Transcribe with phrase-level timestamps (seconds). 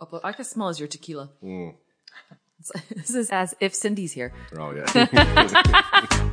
[0.00, 1.30] I can smell as your tequila.
[1.42, 1.74] Mm.
[2.96, 4.32] This is as if Cindy's here.
[4.58, 6.32] Oh yeah.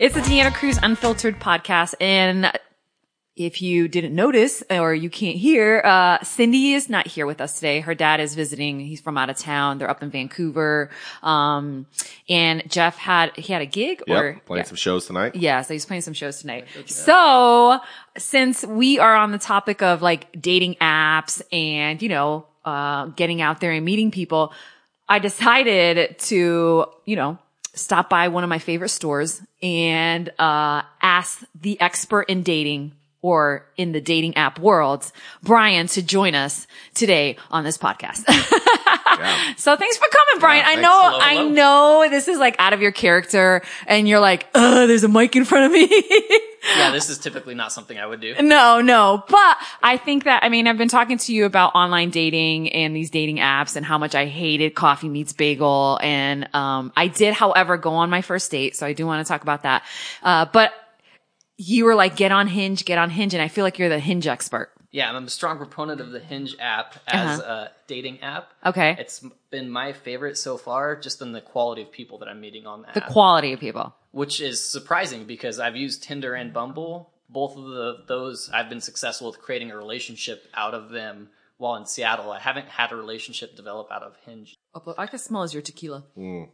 [0.00, 1.92] It's the Deanna Cruz Unfiltered podcast.
[2.00, 2.50] And
[3.46, 7.54] if you didn't notice or you can't hear, uh, Cindy is not here with us
[7.54, 7.80] today.
[7.80, 8.80] Her dad is visiting.
[8.80, 9.78] He's from out of town.
[9.78, 10.90] They're up in Vancouver.
[11.22, 11.86] Um,
[12.28, 14.18] and Jeff had, he had a gig yep.
[14.18, 14.68] or Playing yeah.
[14.68, 15.36] some shows tonight.
[15.36, 16.66] Yeah, so he's playing some shows tonight.
[16.86, 17.80] So,
[18.18, 23.40] since we are on the topic of like dating apps and, you know, uh, getting
[23.40, 24.52] out there and meeting people,
[25.08, 27.38] I decided to, you know,
[27.72, 33.66] stop by one of my favorite stores and, uh, ask the expert in dating or
[33.76, 35.10] in the dating app world,
[35.42, 38.24] Brian, to join us today on this podcast.
[38.28, 39.36] Yeah.
[39.56, 40.64] So thanks for coming, Brian.
[40.66, 44.46] I know, Hello, I know this is like out of your character and you're like,
[44.54, 45.86] uh, there's a mic in front of me.
[46.76, 48.34] Yeah, this is typically not something I would do.
[48.42, 52.10] no, no, but I think that, I mean, I've been talking to you about online
[52.10, 55.98] dating and these dating apps and how much I hated coffee meets bagel.
[56.02, 58.76] And, um, I did, however, go on my first date.
[58.76, 59.84] So I do want to talk about that.
[60.22, 60.72] Uh, but
[61.62, 63.34] you were like, get on Hinge, get on Hinge.
[63.34, 64.70] And I feel like you're the Hinge expert.
[64.92, 67.52] Yeah, I'm a strong proponent of the Hinge app as Uh-huh.
[67.52, 68.48] a dating app.
[68.64, 68.96] Okay.
[68.98, 72.66] It's been my favorite so far, just in the quality of people that I'm meeting
[72.66, 73.94] on the, the quality of people.
[74.10, 77.12] which is surprising because I've used Tinder and Bumble.
[77.28, 81.76] Both of the, those I've been successful with creating a relationship out of them while
[81.76, 82.32] in Seattle.
[82.32, 84.56] I haven't had a relationship develop out of Hinge.
[84.74, 86.04] Oh, I can smell as your tequila.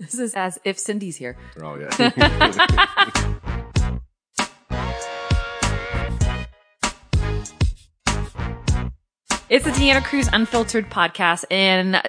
[0.00, 1.36] This is as if Cindy's here.
[1.62, 3.30] Oh yeah.
[9.50, 11.44] It's the Deanna Cruz Unfiltered podcast.
[11.50, 12.00] And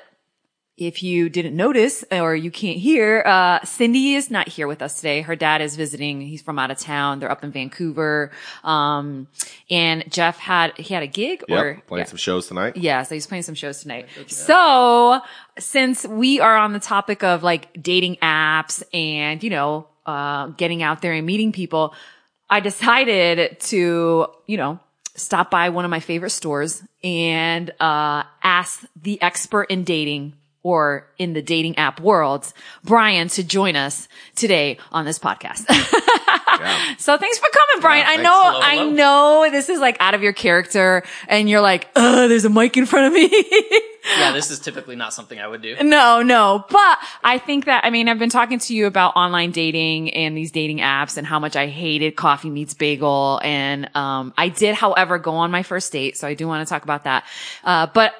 [0.78, 4.98] if you didn't notice or you can't hear, uh, Cindy is not here with us
[4.98, 5.22] today.
[5.22, 6.22] Her dad is visiting.
[6.22, 7.20] He's from out of town.
[7.20, 8.30] They're up in Vancouver.
[8.64, 9.28] Um,
[9.72, 11.60] and Jeff had, he had a gig yep.
[11.60, 12.10] or Playing yeah.
[12.10, 12.78] some shows tonight.
[12.78, 14.08] Yeah, so he's playing some shows tonight.
[14.28, 15.20] So,
[15.58, 20.84] since we are on the topic of like dating apps and, you know, uh, getting
[20.84, 21.96] out there and meeting people,
[22.52, 24.80] I decided to, you know,
[25.16, 30.34] stop by one of my favorite stores and, uh, ask the expert in dating
[30.64, 32.52] or in the dating app world,
[32.84, 35.66] Brian, to join us today on this podcast.
[36.62, 36.96] Yeah.
[36.98, 38.06] So thanks for coming, Brian.
[38.08, 41.88] I know, Hello, I know this is like out of your character and you're like,
[41.96, 43.30] uh, there's a mic in front of me.
[44.18, 45.76] Yeah, this is typically not something I would do.
[45.84, 49.52] no, no, but I think that, I mean, I've been talking to you about online
[49.52, 53.40] dating and these dating apps and how much I hated coffee meets bagel.
[53.44, 56.18] And, um, I did, however, go on my first date.
[56.18, 57.26] So I do want to talk about that.
[57.64, 58.16] Uh, but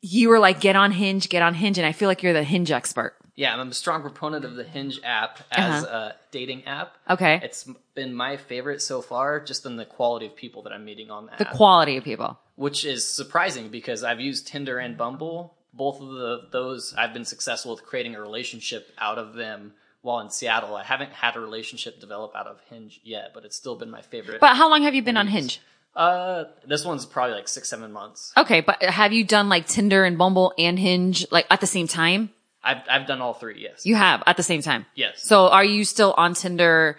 [0.00, 1.76] you were like, get on Hinge, get on Hinge.
[1.76, 3.14] And I feel like you're the Hinge expert.
[3.36, 5.96] Yeah, I'm a strong proponent of the Hinge app as Uh-huh.
[5.96, 6.96] a dating app.
[7.10, 7.40] Okay.
[7.42, 11.10] It's been my favorite so far, just in the quality of people that I'm meeting
[11.10, 12.38] on the, the app, quality of people.
[12.56, 15.54] which is surprising because I've used Tinder and Bumble.
[15.72, 19.72] Both of the, those I've been successful with creating a relationship out of them
[20.02, 20.76] while in Seattle.
[20.76, 24.02] I haven't had a relationship develop out of Hinge yet, but it's still been my
[24.02, 24.38] favorite.
[24.40, 25.60] But how long have you been on Hinge?
[25.96, 28.32] uh, this one's probably like six, seven months.
[28.36, 31.88] Okay, but have you done like Tinder and Bumble and Hinge like at the same
[31.88, 32.30] time?
[32.64, 33.60] I've I've done all three.
[33.62, 33.84] Yes.
[33.86, 34.86] You have at the same time.
[34.94, 35.22] yes.
[35.22, 36.96] So are you still on Tinder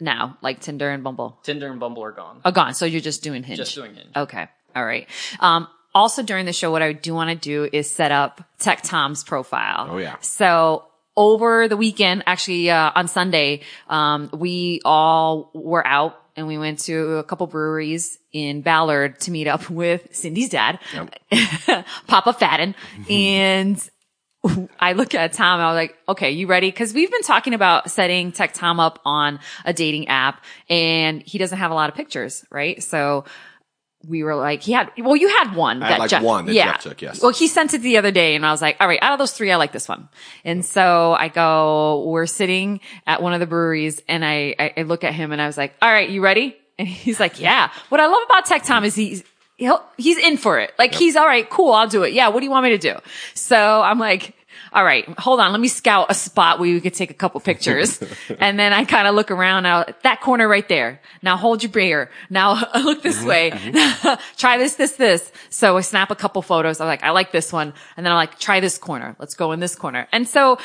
[0.00, 1.38] now, like Tinder and Bumble?
[1.42, 2.40] Tinder and Bumble are gone.
[2.44, 2.74] Oh, gone.
[2.74, 3.58] So you're just doing Hinge.
[3.58, 4.10] Just doing Hinge.
[4.16, 4.48] Okay.
[4.74, 5.08] All right.
[5.40, 8.82] Um, also during the show, what I do want to do is set up Tech
[8.82, 9.88] Tom's profile.
[9.90, 10.16] Oh, yeah.
[10.20, 10.84] So
[11.16, 16.78] over the weekend, actually, uh, on Sunday, um, we all were out and we went
[16.80, 20.78] to a couple breweries in Ballard to meet up with Cindy's dad,
[22.06, 22.74] Papa Fadden.
[23.10, 23.90] and
[24.80, 26.72] I look at Tom and I was like, okay, you ready?
[26.72, 31.38] Cause we've been talking about setting Tech Tom up on a dating app and he
[31.38, 32.82] doesn't have a lot of pictures, right?
[32.82, 33.24] So
[34.04, 35.80] we were like, he had, well, you had one.
[35.80, 36.72] I had, like, Jeff, one that yeah.
[36.72, 37.22] Jeff took, yes.
[37.22, 39.20] Well, he sent it the other day and I was like, all right, out of
[39.20, 40.08] those three, I like this one.
[40.44, 44.82] And so I go, we're sitting at one of the breweries and I, I, I
[44.82, 46.56] look at him and I was like, all right, you ready?
[46.78, 47.70] And he's like, yeah.
[47.90, 49.22] What I love about Tech Tom is he's,
[49.62, 50.72] he'll, he's in for it.
[50.78, 51.72] Like he's all right, cool.
[51.72, 52.12] I'll do it.
[52.12, 52.28] Yeah.
[52.28, 52.96] What do you want me to do?
[53.34, 54.34] So I'm like,
[54.72, 55.52] all right, hold on.
[55.52, 58.02] Let me scout a spot where we could take a couple pictures.
[58.38, 61.00] and then I kind of look around now, that corner right there.
[61.22, 62.10] Now hold your beer.
[62.30, 63.50] Now look this mm-hmm, way.
[63.50, 64.22] Mm-hmm.
[64.36, 65.30] try this, this, this.
[65.50, 66.80] So I snap a couple photos.
[66.80, 67.74] I'm like, I like this one.
[67.96, 69.14] And then I'm like, try this corner.
[69.18, 70.08] Let's go in this corner.
[70.10, 70.58] And so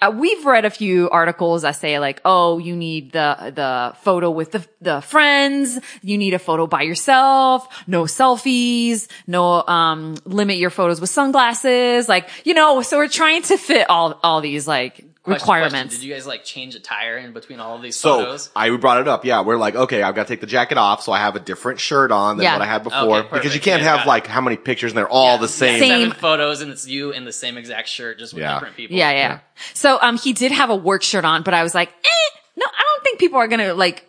[0.00, 4.30] uh, we've read a few articles that say like, oh, you need the, the photo
[4.30, 5.78] with the, the friends.
[6.02, 7.84] You need a photo by yourself.
[7.86, 9.08] No selfies.
[9.26, 12.08] No, um, limit your photos with sunglasses.
[12.08, 15.72] Like, you know, so we're trying to fit all, all these like Question, requirements.
[15.72, 16.00] question.
[16.00, 18.50] Did you guys like change a tire in between all of these So photos?
[18.56, 19.24] I brought it up.
[19.24, 21.40] Yeah, we're like, okay, I've got to take the jacket off, so I have a
[21.40, 22.52] different shirt on than Yeah.
[22.54, 24.08] what I had before Okay, because you can't Yeah, have got it.
[24.08, 25.36] like how many pictures and they're all Yeah.
[25.38, 25.80] the same.
[25.80, 26.00] Same.
[26.02, 28.54] Seven photos and it's you in the same exact shirt, just with Yeah.
[28.54, 28.96] different people.
[28.96, 29.38] Yeah, yeah.
[29.74, 32.64] So um he did have a work shirt on, but I was like, eh, no,
[32.66, 34.04] I don't think people are gonna like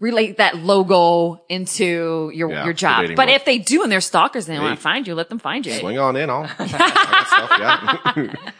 [0.00, 3.06] relate that logo into your Yeah, your job.
[3.14, 5.38] But if they do and they're stalkers and they want to find you, let them
[5.38, 5.74] find you.
[5.74, 6.42] Swing on in, all.
[6.58, 7.50] Got stuff,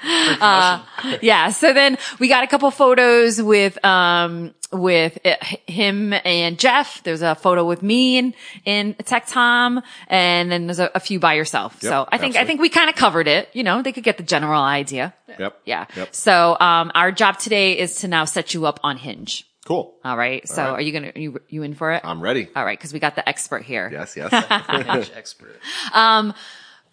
[0.04, 0.82] yeah.
[1.22, 1.48] Yeah.
[1.50, 7.02] So then we got a couple photos with, um, with uh, him and Jeff.
[7.02, 8.34] There's a photo with me and,
[8.66, 9.82] and Tech Tom.
[10.08, 11.78] And then there's a, a few by yourself.
[11.80, 13.48] Yep, so I think, I think we kind of covered it.
[13.54, 15.14] You know, they could get the general idea.
[15.38, 15.58] yep.
[15.64, 15.86] Yeah.
[15.96, 16.14] Yep.
[16.14, 19.46] So, um, our job today is to now set you up on Hinge.
[19.70, 19.94] Cool.
[20.04, 20.48] All right.
[20.48, 20.70] So right.
[20.72, 22.00] are you going to, you, you in for it?
[22.04, 22.48] I'm ready.
[22.56, 22.78] All right.
[22.78, 23.88] Cause we got the expert here.
[23.92, 24.32] Yes, yes.
[24.86, 25.60] Hinge expert.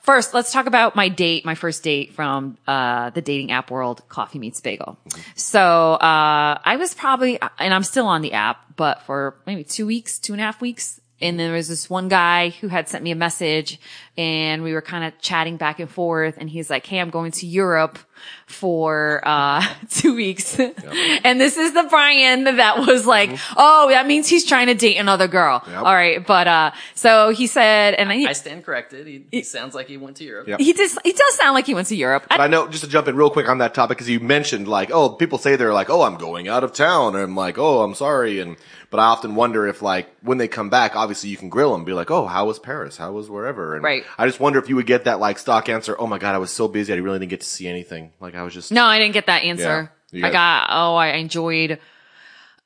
[0.02, 4.08] First, let's talk about my date, my first date from uh, the dating app world,
[4.08, 4.96] Coffee Meets Bagel.
[5.36, 9.88] So uh, I was probably, and I'm still on the app, but for maybe two
[9.88, 11.02] weeks, two and a half weeks.
[11.20, 13.80] And there was this one guy who had sent me a message
[14.18, 16.36] and we were kind of chatting back and forth.
[16.38, 18.00] And he's like, Hey, I'm going to Europe
[18.46, 20.60] for, uh, two weeks.
[20.60, 24.98] and this is the Brian that was like, Oh, that means he's trying to date
[24.98, 25.64] another girl.
[25.68, 25.78] Yep.
[25.78, 26.26] All right.
[26.26, 29.08] But, uh, so he said, and I, I stand corrected.
[29.08, 30.48] He, he sounds like he went to Europe.
[30.48, 30.60] Yep.
[30.60, 32.26] he does, he does sound like he went to Europe.
[32.30, 34.68] But I know, just to jump in real quick on that topic, because you mentioned
[34.68, 37.58] like, oh, people say they're like, oh, I'm going out of town, and I'm like,
[37.58, 38.56] oh, I'm sorry, and
[38.90, 41.84] but I often wonder if like when they come back, obviously you can grill them,
[41.86, 42.98] be like, oh, how was Paris?
[42.98, 43.76] How was wherever?
[43.76, 44.04] And Right.
[44.18, 45.96] I just wonder if you would get that like stock answer.
[46.00, 48.12] Oh my god, I was so busy, I really didn't get to see anything.
[48.20, 49.92] Like I was just No, I didn't get that answer.
[50.12, 50.20] Yeah.
[50.20, 51.80] You I got, oh, I enjoyed,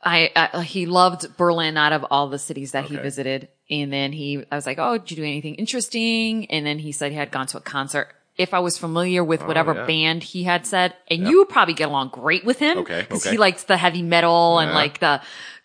[0.03, 3.49] I, uh, he loved Berlin out of all the cities that he visited.
[3.69, 6.45] And then he, I was like, oh, did you do anything interesting?
[6.51, 8.09] And then he said he had gone to a concert.
[8.37, 9.85] If I was familiar with whatever Oh, yeah.
[9.85, 12.79] band he had said, and you would probably get along great with him.
[12.79, 13.31] Okay, Cause okay.
[13.31, 15.21] he likes the heavy metal and like the,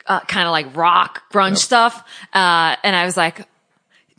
[0.07, 2.07] uh, kind of like rock grunge stuff.
[2.35, 3.47] Uh, and I was like,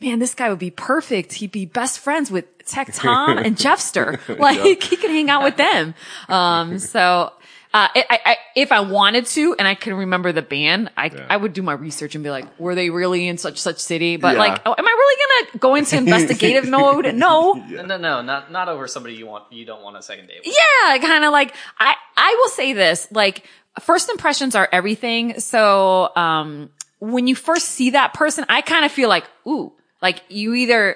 [0.02, 1.34] man, this guy would be perfect.
[1.34, 4.18] He'd be best friends with Tech Tom and Jeffster.
[4.40, 5.94] Like he could hang out with them.
[6.30, 7.34] Um, so,
[7.74, 11.12] uh, I, I, I- if I wanted to and I can remember the band, I,
[11.30, 14.18] I would do my research and be like, were they really in such, such city?
[14.18, 14.40] But Yeah.
[14.40, 17.06] like, oh, am I really going to go into investigative mode?
[17.14, 17.54] No.
[17.54, 19.52] No, no, no, not not over somebody you want.
[19.54, 20.42] You don't want a second date.
[20.46, 20.56] With.
[20.56, 23.44] Yeah, kind of like I I will say this, like
[23.81, 25.40] first impressions are everything.
[25.40, 26.69] So um
[27.00, 29.72] when you first see that person, I kind of feel like, ooh,
[30.02, 30.96] like you either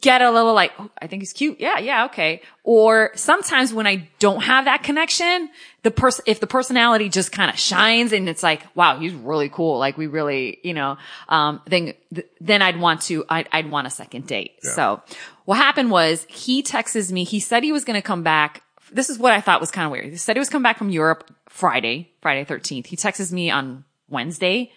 [0.00, 1.60] get a little like, oh, I think he's cute.
[1.60, 2.42] Yeah, yeah, okay.
[2.64, 5.48] Or sometimes when I don't have that connection,
[5.82, 9.48] the person, if the personality just kind of shines and it's like, wow, he's really
[9.48, 9.78] cool.
[9.78, 10.98] Like we really, you know,
[11.28, 14.52] um, then, th- then I'd want to, I'd, I'd want a second date.
[14.62, 15.02] So
[15.44, 17.24] what happened was he texts me.
[17.24, 18.62] He said he was going to come back.
[18.90, 20.06] This is what I thought was kind of weird.
[20.06, 22.86] He said he was coming back from Europe Friday, Friday 13th.
[22.86, 24.72] He texts me on Wednesday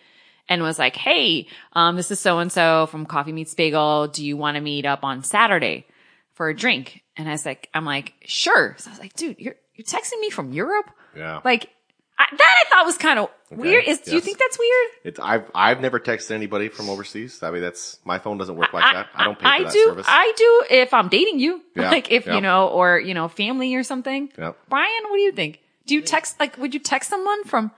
[0.50, 4.08] and was like, Hey, um, this is so and so from Coffee Meets Bagel.
[4.08, 5.86] Do you want to meet up on Saturday
[6.34, 7.04] for a drink?
[7.16, 8.76] And I was like, I'm like, sure.
[8.80, 10.90] So I was like, dude, you're, you're texting me from Europe?
[11.16, 11.40] yeah.
[11.46, 11.70] Like
[12.18, 13.86] I, that I thought was kind of weird.
[13.88, 14.90] Is, do you think that's weird?
[15.06, 17.42] It's I've I've never texted anybody from overseas.
[17.42, 19.08] I mean, that's my phone doesn't work like that.
[19.16, 19.84] I don't pay for I that do.
[19.86, 20.06] service.
[20.10, 22.36] I do if I'm dating you, Yeah, like if yeah.
[22.36, 24.30] you know, or you know, family or something.
[24.38, 24.58] Yep.
[24.68, 25.62] Brian, what do you think?
[25.86, 26.58] Do you text like?
[26.58, 27.72] Would you text someone from?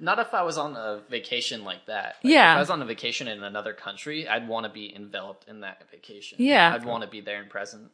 [0.00, 2.16] Not if I was on a vacation like that.
[2.22, 2.52] Like, Yeah.
[2.52, 5.60] If I was on a vacation in another country, I'd want to be enveloped in
[5.60, 6.38] that vacation.
[6.40, 6.72] Yeah.
[6.74, 7.90] I'd want to be there and present.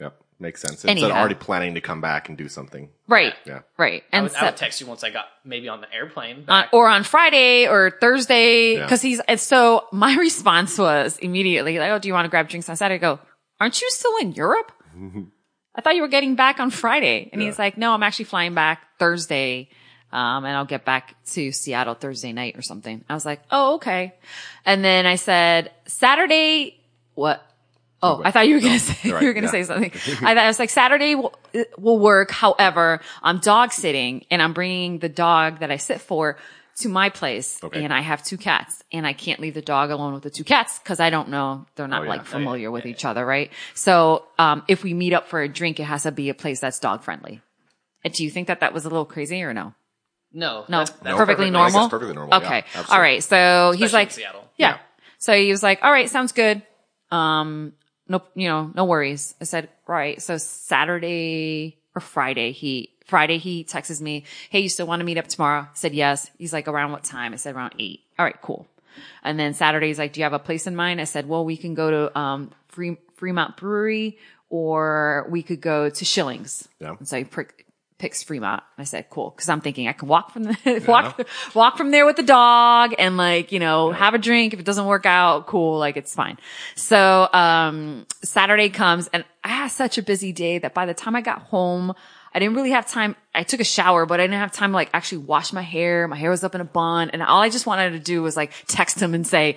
[0.00, 0.84] Yep, makes sense.
[0.84, 1.06] Anyhow.
[1.06, 2.88] Instead of already planning to come back and do something.
[3.06, 3.34] Right.
[3.44, 3.60] Yeah.
[3.76, 4.02] Right.
[4.12, 6.44] I And would, I would text you once I got maybe on the airplane.
[6.48, 8.82] on, or on Friday or Thursday Yeah.
[8.84, 12.48] because he's and so my response was immediately like, "Oh, do you want to grab
[12.48, 13.20] drinks on Saturday?" I go,
[13.60, 14.72] "Aren't you still in Europe?
[15.76, 18.54] I thought you were getting back on Friday." And he's like, "No, I'm actually flying
[18.54, 19.68] back Thursday."
[20.14, 23.04] Um, and I'll get back to Seattle Thursday night or something.
[23.08, 24.14] I was like, oh, okay.
[24.64, 26.78] And then I said, Saturday,
[27.14, 27.44] what?
[28.00, 29.64] Oh, I thought you were going to say, you're right, you were going to yeah.
[29.64, 29.90] say something.
[30.24, 31.34] I thought I was like, Saturday will,
[31.76, 32.30] will work.
[32.30, 36.38] However, I'm dog sitting and I'm bringing the dog that I sit for
[36.76, 37.82] to my place Okay.
[37.82, 40.44] and I have two cats and I can't leave the dog alone with the two
[40.44, 41.66] cats because I don't know.
[41.74, 42.10] They're not Oh, yeah.
[42.10, 42.30] like Oh, yeah.
[42.30, 43.24] familiar with each other.
[43.26, 43.50] Right.
[43.74, 46.60] So, um, if we meet up for a drink, it has to be a place
[46.60, 47.40] that's dog friendly.
[48.04, 49.74] And do you think that that was a little crazy or no?
[50.34, 51.52] No, No, that's, that's perfectly perfect.
[51.52, 51.70] Normal.
[51.80, 52.34] that's perfectly normal.
[52.38, 52.94] Okay, absolutely.
[52.94, 53.22] all right.
[53.24, 54.44] So he's Especially like, in Seattle.
[54.56, 54.68] yeah.
[54.70, 54.78] Yeah.
[55.18, 56.62] So he was like, all right, sounds good.
[57.10, 57.72] Um,
[58.08, 59.34] no, you know, no worries.
[59.40, 60.20] I said, right.
[60.20, 65.16] So Saturday or Friday, he Friday he texts me, hey, you still want to meet
[65.18, 65.62] up tomorrow?
[65.62, 66.30] I said yes.
[66.38, 67.32] He's like, around what time?
[67.32, 68.00] I said around eight.
[68.18, 68.66] All right, cool.
[69.22, 71.00] And then Saturday he's like, do you have a place in mind?
[71.00, 72.50] I said, well, we can go to um
[73.16, 74.18] Fremont Brewery
[74.50, 76.68] or we could go to Schilling's.
[76.80, 76.94] Yeah.
[76.98, 77.63] And so he prick,
[77.98, 78.62] picks Fremont.
[78.76, 79.30] And I said, cool.
[79.30, 81.20] Cause I'm thinking I can walk from the, walk,
[81.54, 84.52] walk from there with the dog and like, you know, have a drink.
[84.52, 85.78] If it doesn't work out, cool.
[85.78, 86.38] Like it's fine.
[86.74, 91.14] So, um, Saturday comes and I had such a busy day that by the time
[91.14, 91.94] I got home,
[92.32, 93.14] I didn't really have time.
[93.32, 96.08] I took a shower, but I didn't have time to like actually wash my hair.
[96.08, 98.36] My hair was up in a bun and all I just wanted to do was
[98.36, 99.56] like text him and say,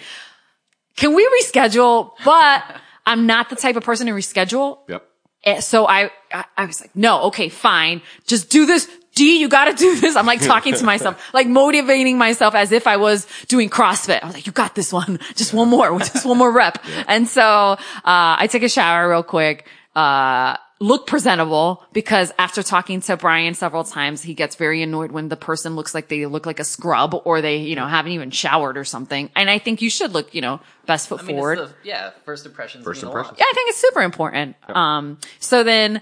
[0.96, 2.12] can we reschedule?
[2.24, 2.64] But
[3.06, 4.80] I'm not the type of person to reschedule.
[4.90, 5.08] Yep.
[5.48, 8.02] And so I, I, I was like, no, okay, fine.
[8.26, 8.90] Just do this.
[9.16, 10.18] D, you gotta do this.
[10.18, 14.22] I'm like talking to myself, like motivating myself as if I was doing CrossFit.
[14.22, 15.20] I was like, you got this one.
[15.36, 16.84] Just one more, just one more rep.
[17.08, 23.02] And so, uh, I take a shower real quick, uh, look presentable because after talking
[23.02, 26.46] to Brian several times, he gets very annoyed when the person looks like they look
[26.46, 29.30] like a scrub or they, you know, haven't even showered or something.
[29.36, 31.60] And I think you should look, you know, best foot I mean, forward.
[31.60, 32.84] the, yeah, first impressions.
[32.84, 33.38] First mean impressions.
[33.40, 34.56] Yeah, I think it's super important.
[34.70, 36.02] Um, so then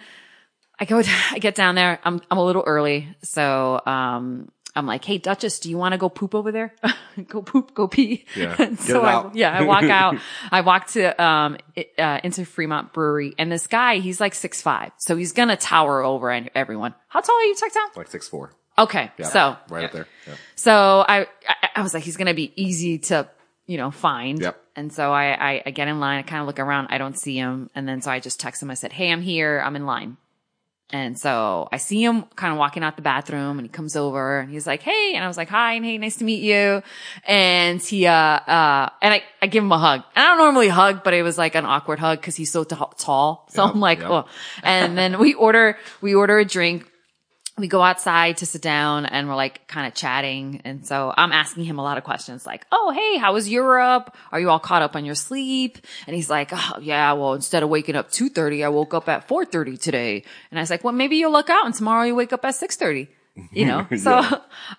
[0.80, 1.02] I go,
[1.32, 2.00] I get down there.
[2.04, 3.16] I'm, I'm a little early.
[3.24, 6.74] So, um, I'm like, Hey, Duchess, do you want to go poop over there?
[7.28, 8.26] go poop, go pee.
[8.36, 8.56] Yeah.
[8.78, 10.18] So I, yeah, I walk out.
[10.52, 14.62] I walk to, um, it, uh, into Fremont Brewery and this guy, he's like six
[14.62, 14.92] five.
[14.98, 16.94] So he's going to tower over everyone.
[17.08, 17.90] How tall are you, Tech Tom?
[17.96, 18.52] Like six four.
[18.78, 19.12] Okay.
[19.18, 19.28] Yeah.
[19.28, 20.08] So, right up there.
[20.28, 20.34] Yeah.
[20.56, 23.30] so I, I, I was like, he's going to be easy to,
[23.66, 24.42] you know, find.
[24.42, 24.62] Yep.
[24.76, 26.20] And so I, I, I get in line.
[26.20, 26.88] I kind of look around.
[26.90, 27.70] I don't see him.
[27.74, 28.70] And then so I just text him.
[28.70, 29.62] I said, Hey, I'm here.
[29.66, 30.18] I'm in line.
[30.92, 34.40] And so I see him kind of walking out the bathroom and he comes over
[34.40, 36.84] and he's like, Hey, and I was like, hi, and hey, nice to meet you.
[37.28, 40.04] And he, uh, uh, and I, I give him a hug.
[40.16, 42.64] And I don't normally hug, but it was like an awkward hug because he's so
[42.64, 43.48] t- tall.
[43.50, 44.10] So Yep, I'm like, yep.
[44.12, 44.26] oh,
[44.62, 46.90] and then we order, we order a drink
[47.58, 50.62] we go outside to sit down and we're like kind of chatting.
[50.66, 54.16] And so I'm asking him a lot of questions like, Oh, hey, how was Europe?
[54.32, 55.78] Are you all caught up on your sleep?
[56.06, 59.28] And he's like, Oh, yeah, well, instead of waking up 2.30, I woke up at
[59.28, 60.24] 4.30 today.
[60.52, 62.56] And I was like, well, maybe you'll look out and tomorrow you wake up at
[62.56, 63.08] 6.30.
[63.52, 64.22] You know, so,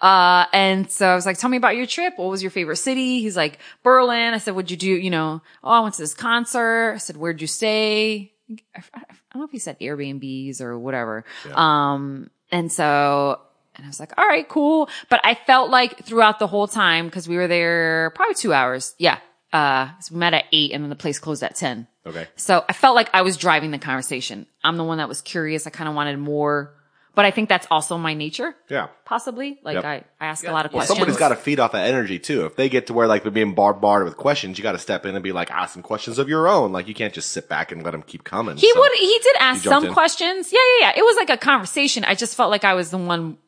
[0.00, 2.14] uh, and so I was like, tell me about your trip.
[2.16, 3.20] What was your favorite city?
[3.20, 4.32] He's like, Berlin.
[4.32, 4.86] I said, what'd you do?
[4.86, 6.92] You know, oh, I went to this concert.
[6.94, 8.32] I said, where'd you stay?
[8.74, 11.24] I, I don't know if he said Airbnbs or whatever.
[11.52, 13.40] Um, and so,
[13.74, 14.88] and I was like, all right, cool.
[15.08, 18.94] But I felt like throughout the whole time, cause we were there probably two hours.
[18.98, 19.18] Yeah.
[19.52, 21.86] Uh, so we met at eight and then the place closed at 10.
[22.06, 22.26] Okay.
[22.36, 24.46] So I felt like I was driving the conversation.
[24.62, 25.66] I'm the one that was curious.
[25.66, 26.74] I kind of wanted more,
[27.16, 28.86] but I think that's also my nature, Yeah.
[29.04, 29.58] possibly.
[29.64, 29.84] Like Yep.
[29.84, 30.98] I, I ask a lot of Well, questions.
[30.98, 32.46] Somebody's got to feed off that energy too.
[32.46, 35.04] If they get to where like they're being bombarded with questions, you got to step
[35.06, 36.70] in and be like, ask some questions of your own.
[36.70, 38.56] Like you can't just sit back and let them keep coming.
[38.56, 39.92] He So- would, he did ask jumped some in.
[39.94, 40.52] questions.
[40.52, 40.98] Yeah, yeah, yeah.
[41.00, 42.04] It was like a conversation.
[42.04, 43.38] I just felt like I was the one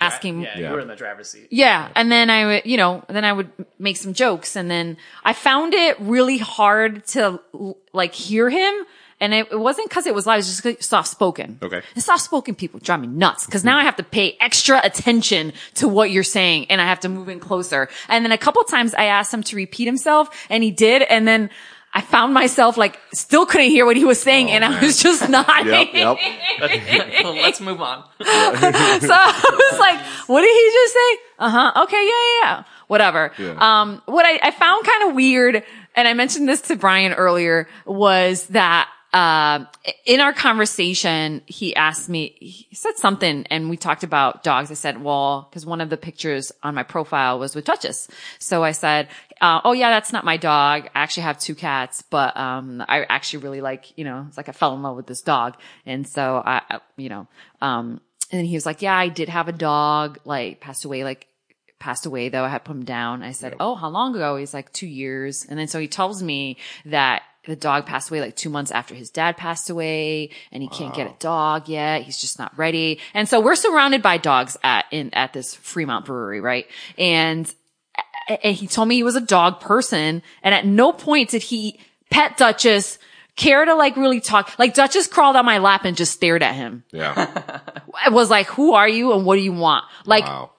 [0.00, 0.68] asking Yeah, Yeah.
[0.68, 1.48] you were in the driver's seat.
[1.50, 1.88] Yeah.
[1.94, 5.34] And then I would, you know, then I would make some jokes and then I
[5.34, 7.40] found it really hard to
[7.92, 8.74] like hear him.
[9.20, 11.58] And it, it wasn't cause it was loud, it was just 'cause soft spoken.
[11.62, 11.82] Okay.
[11.94, 15.52] And soft spoken people drive me nuts cause now I have to pay extra attention
[15.74, 17.88] to what you're saying and I have to move in closer.
[18.08, 21.02] And then a couple times I asked him to repeat himself and he did.
[21.02, 21.50] And then
[21.92, 24.82] I found myself like still couldn't hear what he was saying and I Oh, man.
[24.84, 25.66] was just nodding.
[25.66, 25.88] Yep.
[25.92, 27.24] Yep.
[27.24, 28.04] well, let's move on.
[28.22, 31.18] so I was like, what did he just say?
[31.40, 31.82] Uh huh.
[31.84, 31.96] Okay.
[32.02, 32.64] Yeah, yeah, yeah.
[32.86, 33.32] Whatever.
[33.38, 33.56] Yeah.
[33.58, 35.62] Um, what I, I found kind of weird,
[35.94, 39.64] and I mentioned this to Brian earlier, was that, uh,
[40.04, 44.70] in our conversation, he asked me, he said something and we talked about dogs.
[44.70, 48.08] I said, well, cause one of the pictures on my profile was with Duchess.
[48.38, 49.08] So I said,
[49.40, 50.88] uh, oh yeah, that's not my dog.
[50.94, 54.48] I actually have two cats, but, um, I actually really like, you know, it's like
[54.48, 55.56] I fell in love with this dog.
[55.86, 57.26] And so I, you know,
[57.60, 58.00] um,
[58.30, 61.26] and he was like, yeah, I did have a dog, like passed away, like
[61.80, 62.44] passed away though.
[62.44, 63.24] I had put him down.
[63.24, 64.36] I said, Oh, how long ago?
[64.36, 65.44] He's like two years.
[65.48, 68.94] And then so he tells me that the dog passed away like two months after
[68.94, 72.02] his dad passed away and he can't get a dog yet.
[72.02, 73.00] He's just not ready.
[73.14, 76.66] And so we're surrounded by dogs at, in, at this Fremont brewery, right?
[76.98, 77.52] And,
[78.28, 80.22] and he told me he was a dog person.
[80.42, 81.80] And at no point did he
[82.10, 82.98] pet Duchess,
[83.36, 84.58] care to like really talk.
[84.58, 86.84] Like Duchess crawled on my lap and just stared at him.
[86.92, 87.60] Yeah.
[88.04, 89.86] I was like, who are you and what do you want?
[90.04, 90.50] Like, Wow.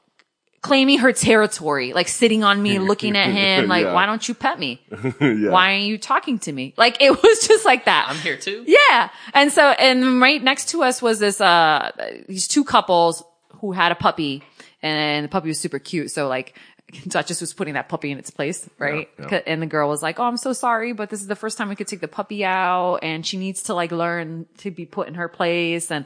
[0.62, 3.94] Claiming her territory, like sitting on me, looking at him, like, Yeah.
[3.94, 4.80] why don't you pet me?
[5.20, 5.50] yeah.
[5.50, 6.74] Why aren't you talking to me?
[6.78, 8.08] Like, it was just like that.
[8.10, 8.64] I'm here too.
[8.68, 9.10] Yeah.
[9.34, 11.92] And so, and right next to us was this, uh,
[12.28, 13.24] these two couples
[13.60, 14.44] who had a puppy
[14.84, 16.12] and the puppy was super cute.
[16.12, 16.56] So like,
[17.08, 19.08] Duchess was putting that puppy in its place, right?
[19.18, 19.42] Yeah, yeah.
[19.48, 21.70] And the girl was like, Oh, I'm so sorry, but this is the first time
[21.70, 25.08] we could take the puppy out and she needs to like learn to be put
[25.08, 25.90] in her place.
[25.90, 26.04] And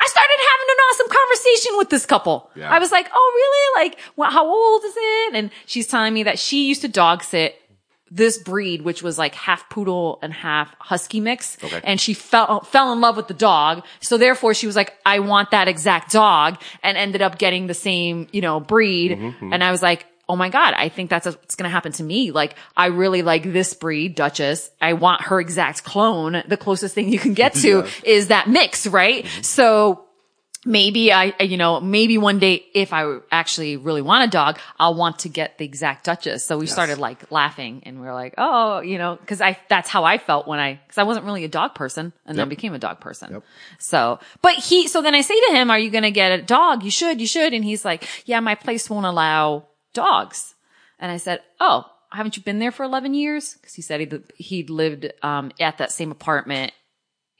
[0.00, 2.50] I started having an awesome conversation with this couple.
[2.54, 2.70] Yeah.
[2.70, 3.32] I was like, Oh,
[3.76, 3.88] really?
[3.88, 5.34] Like, well, how old is it?
[5.34, 7.56] And she's telling me that she used to dog sit
[8.08, 11.56] this breed, which was like half poodle and half husky mix.
[11.64, 11.80] Okay.
[11.82, 13.84] And she fell, fell in love with the dog.
[14.00, 17.74] So therefore she was like, I want that exact dog and ended up getting the
[17.74, 19.18] same, you know, breed.
[19.18, 21.92] Mm-hmm, And I was like, Oh my God, I think that's what's going to happen
[21.92, 22.32] to me.
[22.32, 24.70] Like, I really like this breed, Duchess.
[24.80, 26.42] I want her exact clone.
[26.48, 29.24] The closest thing you can get to is that mix, right?
[29.24, 29.42] Mm-hmm.
[29.42, 30.06] So
[30.66, 34.94] maybe I, you know, maybe one day if I actually really want a dog, I'll
[34.94, 36.44] want to get the exact Duchess.
[36.44, 39.88] So we started like laughing and we are like, oh, you know, cause I, that's
[39.88, 42.74] how I felt when I, cause I wasn't really a dog person and then became
[42.74, 43.34] a dog person.
[43.34, 43.44] Yep.
[43.78, 46.42] So, but he, so then I say to him, are you going to get a
[46.42, 46.82] dog?
[46.82, 47.54] You should, you should.
[47.54, 49.66] And he's like, yeah, my place won't allow
[49.96, 50.54] dogs.
[50.98, 53.56] And I said, oh, haven't you been there for 11 years?
[53.62, 56.72] Cause he said he'd, he'd lived, um, at that same apartment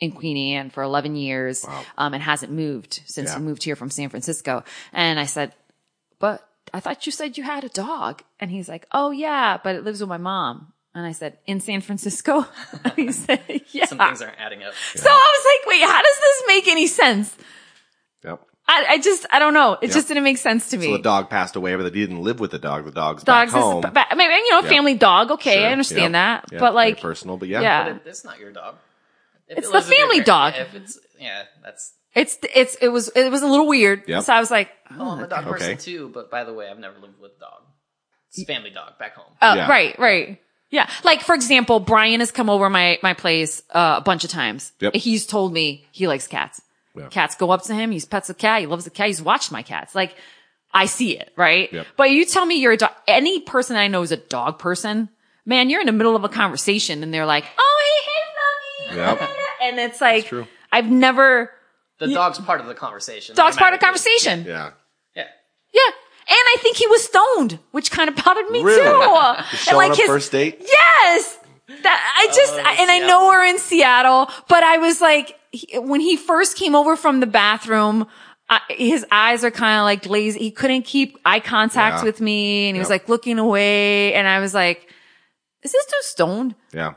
[0.01, 1.65] in Queen Anne for 11 years,
[1.97, 3.39] um, and hasn't moved since Yeah.
[3.39, 4.63] he moved here from San Francisco.
[4.93, 5.55] And I said,
[6.19, 8.23] but I thought you said you had a dog.
[8.41, 10.73] And he's like, oh yeah, but it lives with my mom.
[10.95, 12.47] And I said, in San Francisco?
[12.97, 13.41] he said,
[13.73, 13.87] yeah.
[13.87, 14.75] Some things aren't adding up.
[14.95, 17.37] So I was like, wait, how does this make any sense?
[18.25, 18.41] Yep.
[18.69, 19.79] I, I just, I don't know.
[19.81, 20.87] It just didn't make sense to me.
[20.87, 22.85] So the dog passed away, but they didn't live with the dog.
[22.85, 23.85] The dog's Dogs back home.
[23.85, 24.69] is, ba- I mean, you know, Yeah.
[24.69, 25.31] family dog.
[25.33, 25.65] Okay.
[25.65, 26.13] I understand Yep.
[26.13, 26.45] that.
[26.53, 27.61] Yeah, But very like, personal, but yeah.
[27.61, 27.85] yeah.
[27.85, 28.75] But it, it's not your dog.
[29.49, 30.55] If It's it the lives your family dog.
[30.57, 31.95] If it's yeah, that's.
[32.15, 34.03] it's, it's, it was, it was a little weird.
[34.09, 34.25] Yep.
[34.25, 36.11] So I was like, Oh, I'm a dog person too.
[36.13, 37.63] But by the way, I've never lived with a dog.
[38.33, 39.33] It's family dog back home.
[39.41, 39.69] Oh, Yeah.
[39.69, 40.41] right, right.
[40.71, 40.91] Yeah.
[41.05, 44.73] Like, for example, Brian has come over my, my place, uh, a bunch of times.
[44.81, 44.97] Yep.
[44.97, 46.61] He's told me he likes cats.
[46.97, 47.09] Yeah.
[47.09, 47.91] Cats go up to him.
[47.91, 48.61] He's pets a cat.
[48.61, 49.07] He loves the cat.
[49.09, 49.95] He's watched my cats.
[49.95, 50.15] Like,
[50.73, 51.73] I see it, right?
[51.73, 51.87] Yep.
[51.97, 55.09] But you tell me you're a dog, any person I know is a dog person,
[55.45, 57.83] man, you're in the middle of a conversation and they're like, oh,
[58.89, 59.21] hey, hey, Lovey.
[59.21, 59.31] Yep.
[59.63, 60.47] And it's like, true.
[60.71, 61.51] I've never,
[61.99, 63.35] The dog's part of the conversation.
[63.35, 64.45] dog's part of the conversation.
[64.47, 64.71] Yeah.
[65.17, 65.25] Yeah.
[65.73, 65.91] Yeah.
[66.29, 68.83] And I think he was stoned, which kind of bothered me Really?
[68.83, 69.57] too.
[69.57, 70.59] Showing up first date?
[70.61, 71.39] Yes.
[71.83, 75.37] That I just, Oh, I- and I know we're in Seattle, but I was like,
[75.57, 78.07] he, when he first came over from the bathroom,
[78.49, 80.39] I, his eyes are kind of like glazed.
[80.39, 82.05] He couldn't keep eye contact Yeah.
[82.05, 84.15] with me and he was like looking away.
[84.15, 84.89] And I was like,
[85.63, 86.55] is this dude stoned?
[86.73, 86.95] Yeah.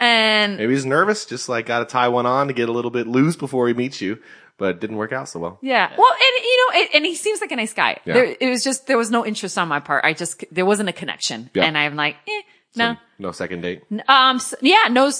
[0.00, 2.92] And Maybe he's nervous, just like got to tie one on to get a little
[2.92, 4.20] bit loose before he meets you,
[4.56, 5.58] but it didn't work out so well.
[5.60, 7.98] yeah, well, and you know, it, and he seems like a nice guy.
[8.04, 8.14] Yeah.
[8.14, 10.04] There, it was just, there was no interest on my part.
[10.04, 11.50] I just, there wasn't a connection.
[11.52, 11.64] Yeah.
[11.64, 12.42] And I'm like, eh,
[12.78, 12.96] no.
[13.18, 13.82] No second date.
[14.08, 15.10] Um, s- yeah, no.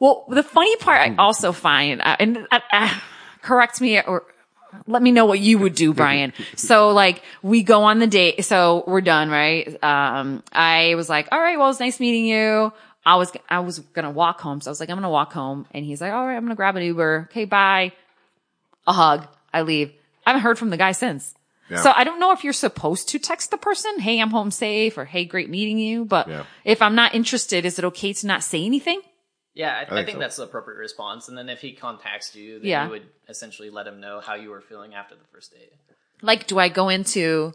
[0.00, 2.94] Well, the funny part I also find, uh, and uh, uh,
[3.42, 4.24] correct me or
[4.86, 6.32] let me know what you would do, Brian.
[6.56, 8.44] so like we go on the date.
[8.44, 9.66] So we're done, right?
[9.82, 12.72] Um, I was like, all right, well, it's nice meeting you.
[13.06, 14.60] I was, I was gonna walk home.
[14.60, 15.66] So I was like, I'm gonna walk home.
[15.72, 17.28] And he's like, all right, I'm gonna grab an Uber.
[17.30, 17.92] Okay, bye.
[18.86, 19.26] A hug.
[19.52, 19.92] I leave.
[20.26, 21.34] I haven't heard from the guy since.
[21.70, 21.82] Yeah.
[21.82, 24.96] So I don't know if you're supposed to text the person, hey, I'm home safe
[24.96, 26.04] or hey, great meeting you.
[26.04, 26.44] But Yeah.
[26.64, 29.00] if I'm not interested, is it okay to not say anything?
[29.54, 30.20] Yeah, I, I think think, so.
[30.20, 31.28] that's the appropriate response.
[31.28, 32.84] And then if he contacts you, then Yeah.
[32.84, 35.72] you would essentially let him know how you were feeling after the first date.
[36.22, 37.52] Like, do I go into,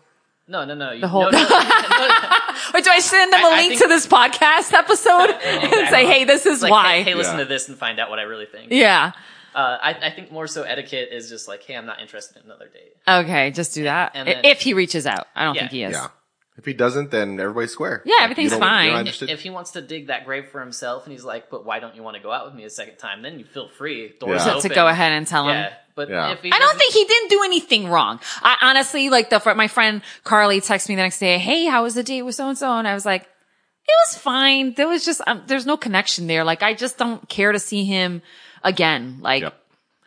[0.47, 0.91] No, no, no.
[0.91, 1.56] You, The whole- no, no, no, no,
[2.76, 5.89] or do I send them a I- I link think- to this podcast episode and
[5.89, 6.97] say, hey, this is like, why?
[6.97, 7.43] Hey, hey, listen Yeah.
[7.45, 8.71] to this and find out what I really think.
[8.71, 9.13] yeah.
[9.56, 12.44] Uh, I, I think more so etiquette is just like, hey, I'm not interested in
[12.46, 12.94] another date.
[13.08, 13.52] Okay.
[13.52, 14.12] Just do that.
[14.16, 15.28] And I- then- if he reaches out.
[15.36, 15.62] I don't Yeah.
[15.62, 15.94] think he is.
[15.94, 16.08] Yeah.
[16.56, 18.04] If he doesn't, then everybody's square.
[18.06, 19.08] Yeah, Like, everything's fine.
[19.08, 21.80] If- If he wants to dig that grave for himself and he's like, but why
[21.80, 23.24] don't you want to go out with me a second time?
[23.24, 24.13] Then you feel free.
[24.20, 24.60] Doors Yeah.
[24.60, 25.56] to go ahead and tell him.
[25.56, 26.32] Yeah, but Yeah.
[26.32, 28.20] if he I don't doesn't- think he didn't do anything wrong.
[28.44, 31.82] I honestly, like the, fr- my friend Carly texted me the next day, Hey, how
[31.82, 32.72] was the date with so and so?
[32.78, 34.76] And I was like, it was fine.
[34.76, 36.44] There was just, um, there's no connection there.
[36.44, 38.22] Like, I just don't care to see him
[38.63, 39.19] again.
[39.21, 39.54] Like, Yep.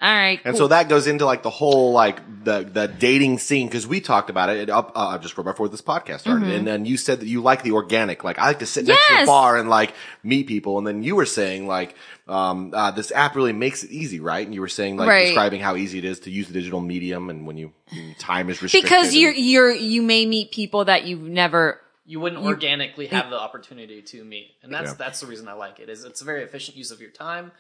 [0.01, 0.41] all right.
[0.45, 0.59] And cool.
[0.67, 4.31] so that goes into like the whole like the the dating scene because we talked
[4.31, 7.27] about it up uh, just right before this podcast started, and then you said that
[7.27, 8.23] you like the organic.
[8.25, 9.23] Like I like to sit next to Mm-hmm.
[9.25, 11.95] A bar and like meet people, and then you were saying like
[12.29, 14.45] um uh, this app really makes it easy, right?
[14.47, 15.25] And you were saying like Right.
[15.27, 18.51] describing how easy it is to use the digital medium, and when you when time
[18.51, 18.91] is restricted.
[18.91, 23.31] because you're, and- you're, you may meet people that you've never, you wouldn't organically have
[23.31, 24.97] the opportunity to meet, and that's Yeah.
[24.99, 25.89] that's the reason I like it.
[25.89, 27.51] Is it's a very efficient use of your time,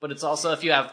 [0.00, 0.92] but it's also if you have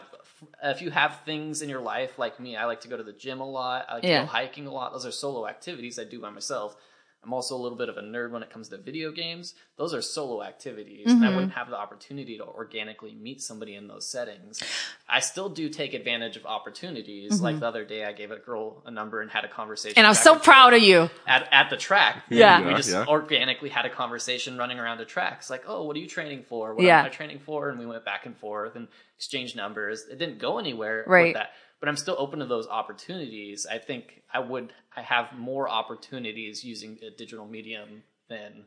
[0.62, 3.12] if you have things in your life like me, I like to go to the
[3.12, 3.86] gym a lot.
[3.88, 4.20] I like Yeah.
[4.20, 4.92] to go hiking a lot.
[4.92, 6.76] Those are solo activities I do by myself.
[7.24, 9.54] I'm also a little bit of a nerd when it comes to video games.
[9.76, 11.34] Those are solo activities, and I Mm-hmm.
[11.36, 14.62] wouldn't have the opportunity to organically meet somebody in those settings.
[15.08, 17.40] I still do take advantage of opportunities.
[17.40, 19.92] Like the other day, I gave a girl a number and had a conversation.
[19.94, 19.98] Mm-hmm.
[20.00, 21.10] and I'm so proud of you.
[21.26, 22.24] at, at the track.
[22.28, 22.66] Yeah.
[22.66, 23.04] we just yeah.
[23.06, 25.36] organically had a conversation running around a track.
[25.40, 26.74] It's like, oh, what are you training for?
[26.74, 27.00] What Yeah.
[27.00, 27.68] am I training for?
[27.70, 30.04] And we went back and forth and exchanged numbers.
[30.10, 31.26] It didn't go anywhere Right.
[31.28, 31.50] with that,
[31.84, 33.66] but I'm still open to those opportunities.
[33.70, 38.64] I think I would, I have more opportunities using a digital medium than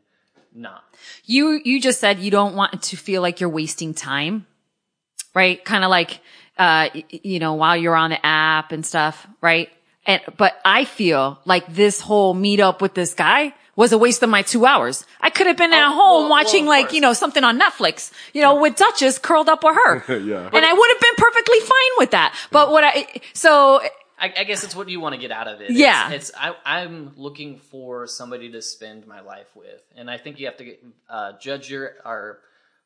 [0.54, 0.84] not.
[1.24, 4.46] You, you just said you don't want to feel like you're wasting time,
[5.34, 5.64] right?
[5.64, 6.20] Kind of like,
[6.58, 9.68] uh, you know, while you're on the app and stuff, right?
[10.06, 14.28] And, but I feel like this whole meetup with this guy was a waste of
[14.28, 15.06] my two hours.
[15.20, 17.58] I could have been at Oh, home well- watching well, like, you know, something on
[17.60, 20.18] Netflix, you know, with Duchess curled up with her.
[20.18, 20.50] Yeah.
[20.52, 22.34] And I would have been perfectly fine with that.
[22.50, 23.80] But what I, so
[24.18, 25.70] I, I guess it's what you want to get out of it.
[25.70, 26.10] Yeah.
[26.10, 30.40] it's, it's I, I'm looking for somebody to spend my life with, and I think
[30.40, 32.40] you have to get, uh, judge your or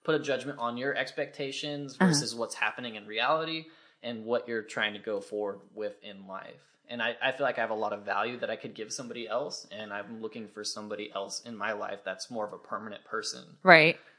[0.04, 2.08] put a judgment on your expectations Uh-huh.
[2.08, 3.64] versus what's happening in reality
[4.02, 6.60] and what you're trying to go forward with in life.
[6.92, 8.92] And I, I feel like I have a lot of value that I could give
[8.92, 12.58] somebody else, and I'm looking for somebody else in my life that's more of a
[12.58, 13.44] permanent person.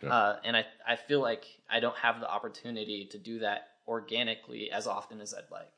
[0.02, 0.12] right.
[0.12, 4.72] Uh, and I, I feel like I don't have the opportunity to do that organically
[4.72, 5.72] as often as I'd like.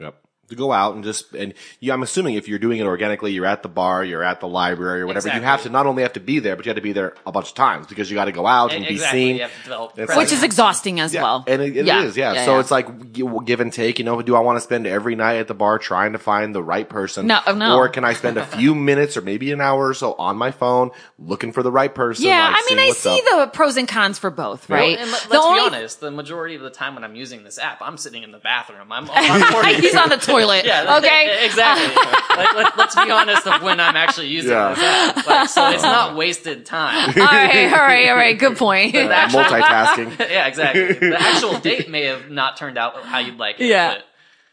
[0.00, 0.20] Yep.
[0.48, 3.46] To go out and just and yeah, I'm assuming if you're doing it organically, you're
[3.46, 5.28] at the bar, you're at the library or whatever.
[5.28, 7.14] You have to not only have to be there, but you have to be there
[7.26, 9.20] a bunch of times because you got to go out and be exactly.
[9.20, 9.36] seen.
[9.36, 11.44] You have to develop It's Which is exhausting as Yeah, well.
[11.46, 12.44] and it, it is, yeah.
[12.44, 13.98] So it's like give and take.
[13.98, 16.54] You know, do I want to spend every night at the bar trying to find
[16.54, 17.26] the right person?
[17.26, 17.76] No, oh, no.
[17.76, 20.50] Or can I spend a few minutes or maybe an hour or so on my
[20.50, 22.24] phone looking for the right person?
[22.24, 23.52] yeah, like, I mean, I see up?
[23.52, 24.98] the pros and cons for both, right?
[24.98, 27.44] And let, the us only be honest, the majority of the time when I'm using
[27.44, 28.90] this app, I'm sitting in the bathroom.
[28.90, 30.37] I'm, I'm he's on the toilet.
[30.40, 31.44] Yeah, okay.
[31.46, 31.94] exactly.
[32.36, 34.74] like, let, let's be honest of when I'm actually using Yeah.
[34.74, 35.26] this app.
[35.26, 37.08] Like, so it's not wasted time.
[37.08, 38.38] all right, all right, all right.
[38.38, 38.94] Good point.
[39.08, 40.18] Uh, multitasking.
[40.30, 40.92] yeah, exactly.
[40.92, 43.66] The actual date may have not turned out how you'd like it.
[43.66, 43.94] Yeah.
[43.94, 44.04] But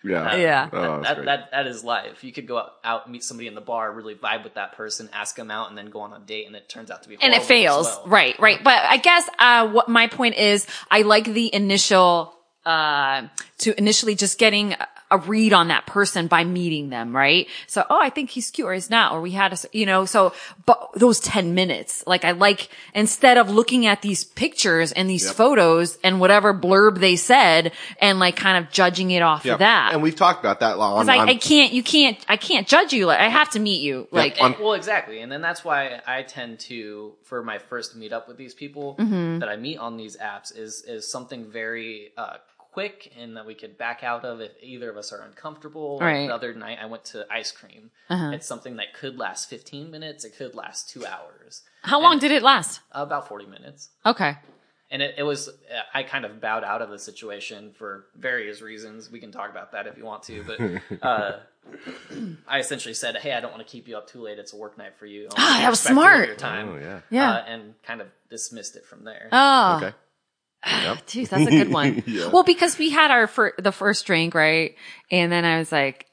[0.03, 0.35] Yeah.
[0.35, 0.69] Yeah.
[0.71, 2.23] Oh, that's that, that that is life.
[2.23, 5.09] You could go out, out, meet somebody in the bar, really vibe with that person,
[5.13, 7.17] ask them out, and then go on a date, and it turns out to be
[7.21, 7.87] and it fails.
[7.87, 8.03] well.
[8.07, 8.63] Right, right.
[8.63, 12.34] But I guess, uh, what my point is, I like the initial,
[12.65, 13.27] uh,
[13.59, 17.47] to initially just getting a- a read on that person by meeting them, right?
[17.67, 19.85] So, oh, I think he's cute or he's not, or we had a, s- you
[19.85, 20.33] know, so,
[20.65, 25.25] but those 10 minutes, like I like, instead of looking at these pictures and these
[25.25, 25.35] Yep.
[25.35, 29.53] photos and whatever blurb they said and like kind of judging it off Yeah.
[29.53, 29.93] of that.
[29.93, 32.91] And we've talked about that on, Cause I, I can't, you can't, I can't judge
[32.91, 33.05] you.
[33.05, 34.07] Like, I have to meet you.
[34.09, 38.27] Like, on- well, exactly, and then that's why I tend to, for my first meetup
[38.27, 39.39] with these people Mm-hmm.
[39.39, 42.37] that I meet on these apps, is is something very uh,
[42.75, 45.93] quick and that we could back out of if either of us are uncomfortable.
[45.95, 46.17] Like Right.
[46.17, 46.27] Uh-huh.
[46.27, 47.89] the other night, I went to ice cream.
[48.09, 50.25] It's something that could last 15 minutes.
[50.25, 51.61] It could last two hours.
[51.83, 52.81] how long did it last?
[52.91, 53.89] About 40 minutes.
[54.05, 54.35] Okay.
[54.91, 55.49] and it, it was
[55.95, 59.71] i kind of bowed out of the situation for various reasons we can talk about
[59.71, 60.57] that if you want to but
[61.11, 61.31] uh,
[62.47, 64.59] i essentially said hey i don't want to keep you up too late it's a
[64.65, 66.27] work night for you I Ah, that was respectful of smart.
[66.27, 66.99] your time Oh, yeah.
[67.09, 67.31] Yeah.
[67.31, 69.77] uh, and kind of dismissed it from there Oh.
[69.77, 69.93] Okay.
[70.65, 70.97] Yep.
[71.07, 72.03] Jeez, that's a good one.
[72.07, 72.27] Yeah.
[72.27, 74.75] Well, because we had our fir- the first drink, right?
[75.11, 76.05] And then I was like,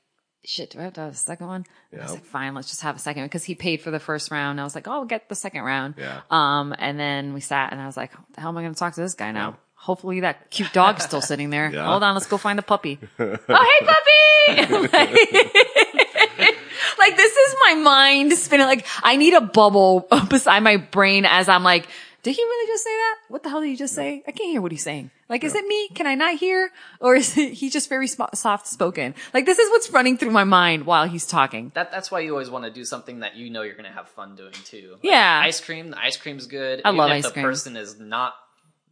[0.44, 1.64] shit, do I have to have a second one?
[1.92, 4.30] I was like, fine, let's just have a second because he paid for the first
[4.30, 4.60] round.
[4.60, 5.94] I was like, oh, we'll get the second round.
[5.98, 6.22] Yeah.
[6.30, 8.74] Um, and then we sat and I was like, what the hell am I going
[8.74, 9.58] to talk to this guy now?
[9.74, 11.70] Hopefully that cute dog's still sitting there.
[11.74, 11.86] Yeah.
[11.86, 12.98] Hold on, let's go find the puppy.
[13.18, 14.88] oh, hey, puppy!
[14.92, 16.56] like,
[16.98, 18.66] like, this is my mind spinning.
[18.66, 21.88] Like I need a bubble beside my brain as I'm like,
[22.22, 23.16] did he really just say that?
[23.28, 24.22] What the hell did he just say?
[24.26, 25.10] I can't hear what he's saying.
[25.28, 25.88] Like, is it me?
[25.88, 26.70] Can I not hear?
[27.00, 29.14] Or is it, he just very sm- soft spoken?
[29.34, 31.72] Like, this is what's running through my mind while he's talking.
[31.74, 33.96] that, that's why you always want to do something that you know you're going to
[33.96, 35.40] have fun doing too Like, Yeah.
[35.44, 37.44] ice cream the ice cream's good I Even love if ice the cream.
[37.44, 38.34] person is not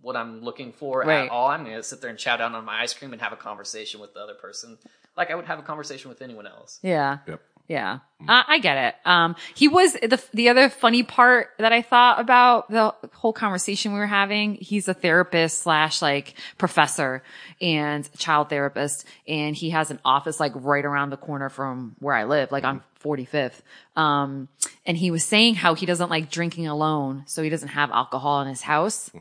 [0.03, 1.25] what i'm looking for Right.
[1.27, 3.21] at all i'm going to sit there and chow down on my ice cream and
[3.21, 4.79] have a conversation with the other person
[5.15, 7.19] like i would have a conversation with anyone else Yeah.
[7.29, 7.43] Yep.
[7.71, 8.95] Yeah, I, I get it.
[9.05, 13.93] Um, he was the the other funny part that I thought about the whole conversation
[13.93, 14.57] we were having.
[14.57, 17.23] He's a therapist slash like professor
[17.61, 22.17] and child therapist, and he has an office like right around the corner from where
[22.17, 23.61] I live, like on 45th.
[23.95, 24.49] Um,
[24.85, 28.41] and he was saying how he doesn't like drinking alone, so he doesn't have alcohol
[28.41, 29.13] in his house.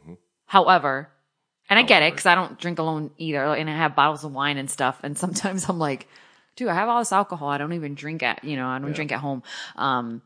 [0.48, 1.08] However,
[1.70, 4.34] and I get it because I don't drink alone either, and I have bottles of
[4.34, 6.08] wine and stuff, and sometimes I'm like
[6.60, 7.48] dude, I have all this alcohol.
[7.48, 9.44] I don't even drink at, you know, I don't drink at home.
[9.78, 10.22] Um,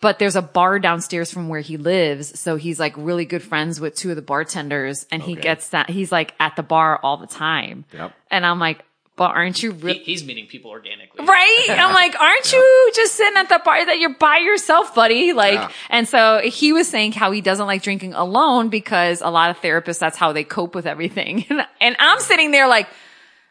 [0.00, 2.40] but there's a bar downstairs from where he lives.
[2.40, 5.90] So he's like really good friends with two of the bartenders and he gets that,
[5.90, 7.84] he's like at the bar all the time.
[7.92, 8.12] Yep.
[8.30, 8.82] And I'm like,
[9.16, 11.66] but aren't you he, really, he's meeting people organically right?
[11.68, 15.34] I'm like, aren't you just sitting at the bar that you're by yourself, buddy?
[15.34, 15.70] Like, Yeah.
[15.90, 19.60] and so he was saying how he doesn't like drinking alone because a lot of
[19.60, 21.44] therapists, that's how they cope with everything.
[21.80, 22.88] and I'm sitting there like,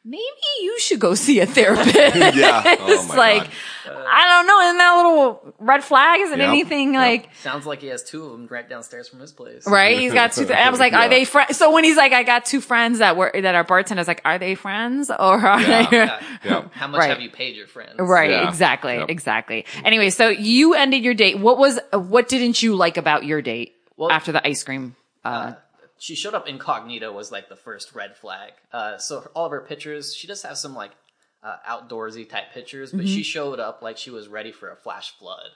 [0.07, 0.23] maybe
[0.61, 1.95] you should go see a therapist.
[2.35, 2.63] Yeah.
[2.79, 3.43] Oh it's my like,
[3.85, 4.05] God.
[4.09, 4.61] I don't know.
[4.61, 6.19] Isn't that a little red flag?
[6.21, 6.47] Isn't Yep.
[6.49, 7.01] anything Yep.
[7.01, 9.65] like, Sounds like he has two of them right downstairs from his place.
[9.67, 9.97] right?
[9.99, 10.45] He's got two.
[10.47, 11.05] Th- I was like, Yeah.
[11.05, 11.57] are they friends?
[11.57, 14.37] So when he's like, I got two friends that were, that are bartenders, like, are
[14.39, 15.89] they friends or are Yeah.
[15.89, 15.97] they?
[15.97, 16.21] Yeah.
[16.43, 16.63] Yeah.
[16.71, 17.09] How much Right.
[17.09, 17.95] have you paid your friends?
[17.99, 18.47] Right, Yeah.
[18.47, 19.09] exactly, Yep.
[19.09, 19.65] exactly.
[19.83, 21.37] Anyway, so you ended your date.
[21.39, 24.95] What was, what didn't you like about your date Well- after the ice cream?
[25.25, 25.53] Uh,
[25.99, 28.53] She showed up incognito was like the first red flag.
[28.71, 30.91] Uh, so all of her pictures, she does have some like
[31.43, 33.07] uh, outdoorsy type pictures, but Mm-hmm.
[33.15, 35.49] she showed up like she was ready for a flash flood.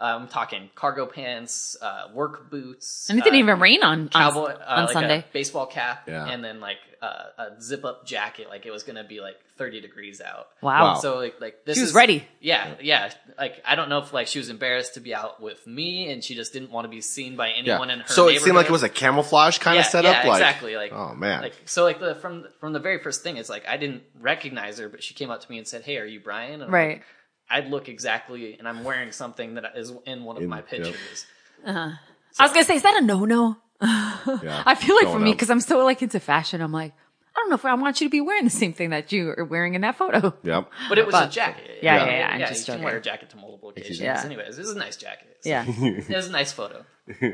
[0.00, 4.00] Uh, I'm talking cargo pants, uh, work boots, and it didn't uh, even rain on,
[4.00, 5.18] on, cowboy uh, on like Sunday.
[5.18, 6.24] a baseball cap, Yeah.
[6.26, 9.82] and then like uh, a zip up jacket, like it was gonna be like 30
[9.82, 10.48] degrees out.
[10.62, 10.84] Wow.
[10.84, 10.94] Wow.
[10.94, 12.24] So like like this She was is- ready.
[12.40, 13.10] Yeah, yeah.
[13.38, 16.24] Like I don't know if like she was embarrassed to be out with me, and
[16.24, 18.08] she just didn't want to be seen by anyone in her.
[18.08, 20.24] So it seemed like it was a camouflage kind yeah, of setup.
[20.24, 20.76] Yeah, like, exactly.
[20.76, 21.42] Like oh man.
[21.42, 24.78] Like so, like the from from the very first thing, it's like I didn't recognize
[24.78, 26.70] her, but she came up to me and said, "Hey, are you Brian?" And I'm
[26.70, 26.88] Right.
[26.98, 27.04] like,
[27.50, 30.68] I'd look exactly, and I'm wearing something that is in one of In- my yep.
[30.68, 31.26] pictures.
[31.66, 31.96] I
[32.38, 33.56] was gonna say, is that a no no?
[33.82, 34.62] yeah.
[34.66, 36.92] I feel like for me, because I'm so like into fashion, I'm like,
[37.34, 39.30] I don't know if I want you to be wearing the same thing that you
[39.36, 40.34] are wearing in that photo.
[40.42, 40.68] Yep.
[40.88, 41.78] But it was But- a jacket.
[41.82, 42.48] Yeah, yeah, yeah, I'm yeah.
[42.48, 44.00] just you can wear a jacket to multiple occasions.
[44.00, 44.22] Yeah.
[44.24, 45.38] Anyways, this is a nice jacket.
[45.42, 45.64] So Yeah.
[45.68, 46.84] it was a nice photo.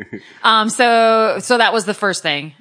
[0.42, 0.70] Um.
[0.70, 2.54] So so that was the first thing.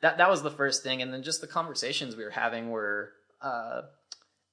[0.00, 3.10] that that was the first thing, and then just the conversations we were having were
[3.42, 3.82] uh,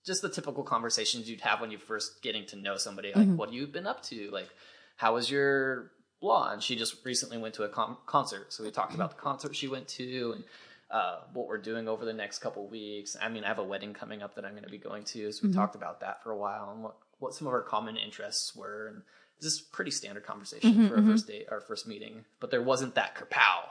[0.09, 3.13] just the typical conversations you'd have when you're first getting to know somebody.
[3.15, 3.37] Like, mm-hmm.
[3.37, 4.29] what you've been up to?
[4.31, 4.49] Like,
[4.97, 6.51] how was your blah?
[6.51, 9.55] And she just recently went to a con- concert, so we talked about the concert
[9.55, 10.43] she went to and.
[10.91, 13.15] Uh, what we're doing over the next couple weeks.
[13.21, 15.31] I mean, I have a wedding coming up that I'm going to be going to,
[15.31, 15.59] so we mm-hmm.
[15.59, 18.87] talked about that for a while and what, what some of our common interests were.
[18.87, 19.03] And
[19.39, 22.25] this is pretty standard conversation mm-hmm, for a first date, our first meeting.
[22.39, 23.69] But there wasn't that kapow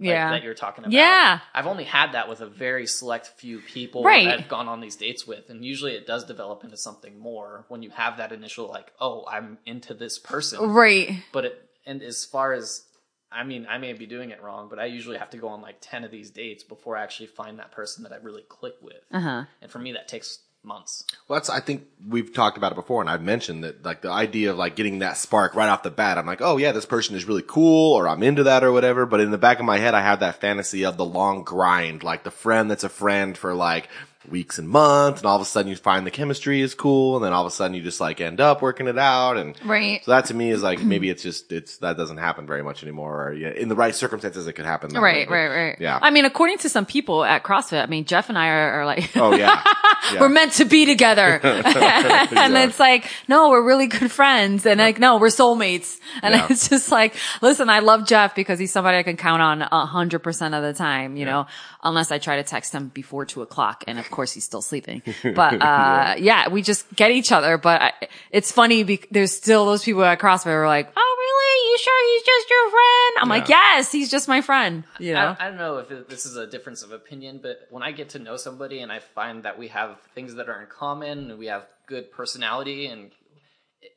[0.00, 0.30] like, Yeah.
[0.30, 0.92] that you're talking about.
[0.92, 1.40] Yeah.
[1.54, 4.24] I've only had that with a very select few people Right.
[4.26, 7.64] that I've gone on these dates with, and usually it does develop into something more
[7.68, 10.60] when you have that initial like, oh, I'm into this person.
[10.70, 11.22] Right.
[11.32, 12.84] But it and as far as
[13.32, 15.60] I mean, I may be doing it wrong, but I usually have to go on
[15.62, 18.74] like ten of these dates before I actually find that person that I really click
[18.82, 19.04] with.
[19.12, 19.44] Uh huh.
[19.62, 21.04] And for me, that takes months.
[21.26, 24.10] Well, that's, I think we've talked about it before, and I've mentioned that, like, the
[24.10, 26.18] idea of, like, getting that spark right off the bat.
[26.18, 29.06] I'm like, oh, yeah, this person is really cool, or I'm into that, or whatever.
[29.06, 32.02] But in the back of my head, I have that fantasy of the long grind,
[32.02, 33.88] like the friend that's a friend for, like,
[34.28, 37.24] weeks and months, and all of a sudden you find the chemistry is cool, and
[37.24, 39.36] then all of a sudden you just, like, end up working it out.
[39.36, 40.04] And Right.
[40.04, 42.82] so that to me is, like, maybe it's just, it's, that doesn't happen very much
[42.82, 43.28] anymore.
[43.28, 44.92] Or, yeah, in the right circumstances, it could happen.
[44.92, 45.76] that way, Right, right, right.
[45.80, 45.98] Yeah.
[46.02, 48.86] I mean, according to some people at CrossFit, I mean, Jeff and I are, are
[48.86, 49.62] like, oh, yeah.
[50.12, 50.20] yeah.
[50.20, 51.40] we're meant to be together.
[51.42, 52.64] and Yeah.
[52.64, 54.66] it's like, no, we're really good friends.
[54.66, 55.98] And like, no, we're soulmates.
[56.22, 59.62] And it's just like, listen, I love Jeff because he's somebody I can count on
[59.62, 61.46] a hundred percent of the time, you know,
[61.82, 63.84] unless I try to text him before two o'clock.
[63.86, 65.02] And of course he's still sleeping.
[65.22, 67.56] But, uh, yeah, we just get each other.
[67.58, 67.92] But I,
[68.30, 71.70] it's funny because there's still those people at CrossFit who are like, oh, really?
[71.70, 73.16] You sure he's just your friend?
[73.20, 74.84] I'm like, yes, he's just my friend.
[74.98, 75.36] You know?
[75.38, 77.92] I, I don't know if it, this is a difference of opinion, but when I
[77.92, 81.30] get to know somebody and I find that we have things that are in common
[81.30, 83.10] and we have good personality and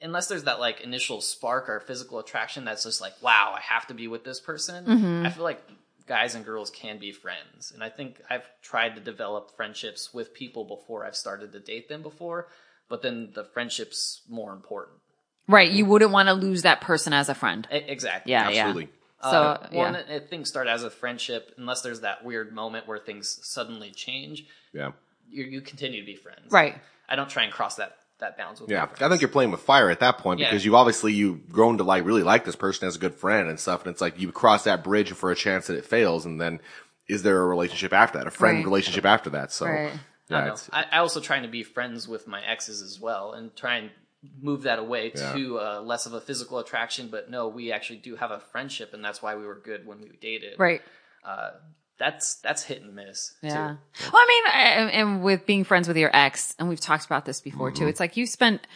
[0.02, 3.86] unless there's that like initial spark or physical attraction that's just like wow i have
[3.86, 5.26] to be with this person Mm-hmm.
[5.26, 5.62] i feel like
[6.08, 10.34] guys and girls can be friends and i think i've tried to develop friendships with
[10.34, 12.48] people before i've started to date them before
[12.90, 14.98] but then the friendship's more important
[15.48, 15.70] right.
[15.72, 17.68] You wouldn't want to lose that person as a friend.
[17.72, 18.48] E- exactly Yeah.
[18.48, 18.84] Absolutely.
[18.84, 18.90] Yeah.
[19.28, 20.00] Uh, So, well, yeah.
[20.00, 23.92] and if things start as a friendship unless there's that weird moment where things suddenly
[23.92, 24.92] change Yeah.
[25.30, 26.52] you, you continue to be friends.
[26.52, 26.82] Right.
[27.10, 28.70] I don't try and cross that that bounds with.
[28.70, 30.50] Yeah, my I think you're playing with fire at that point Yeah.
[30.50, 33.50] because you obviously you've grown to like really like this person as a good friend
[33.50, 36.26] and stuff, and it's like you cross that bridge for a chance that it fails,
[36.26, 36.60] and then
[37.08, 38.66] is there a relationship after that, a friend Right.
[38.66, 39.52] relationship after that?
[39.52, 39.92] So Right.
[39.92, 40.00] I,
[40.30, 40.56] yeah, don't know.
[40.72, 43.92] I, I also trying to be friends with my exes as well and try and
[44.42, 45.34] move that away Yeah.
[45.34, 47.10] to uh, less of a physical attraction.
[47.10, 50.00] But no, we actually do have a friendship, and that's why we were good when
[50.00, 50.58] we dated.
[50.58, 50.82] Right.
[51.26, 51.52] Uh,
[52.04, 53.34] that's that's hit and miss.
[53.42, 53.76] Yeah.
[53.94, 54.10] Too.
[54.12, 57.24] Well, I mean, I- and with being friends with your ex, and we've talked about
[57.26, 57.82] this before too.
[57.82, 57.90] Mm-hmm.
[57.90, 58.68] It's like you spent,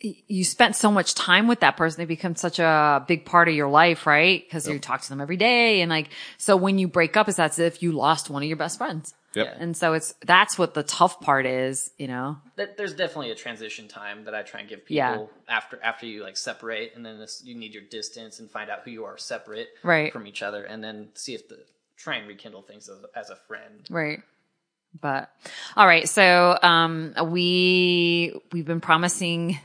[0.00, 1.98] you spent so much time with that person.
[2.00, 4.48] They become such a big part of your life, right?
[4.50, 5.80] Cause you talk to them every day.
[5.80, 8.56] And like, so when you break up, it's as if you lost one of your
[8.56, 9.14] best friends.
[9.34, 9.56] Yep.
[9.60, 12.36] And so it's, that's what the tough part is, you know?
[12.56, 15.26] Th- There's definitely a transition time that I try and give people Yeah.
[15.48, 18.80] after after you like separate, and then this, you need your distance and find out
[18.84, 20.12] who you are separate Right.
[20.12, 21.60] from each other, and then see if the
[22.02, 23.86] try and rekindle things as, as a friend.
[23.90, 24.20] Right.
[25.00, 25.30] But
[25.76, 26.08] all right.
[26.08, 29.58] So, um, we, we've been promising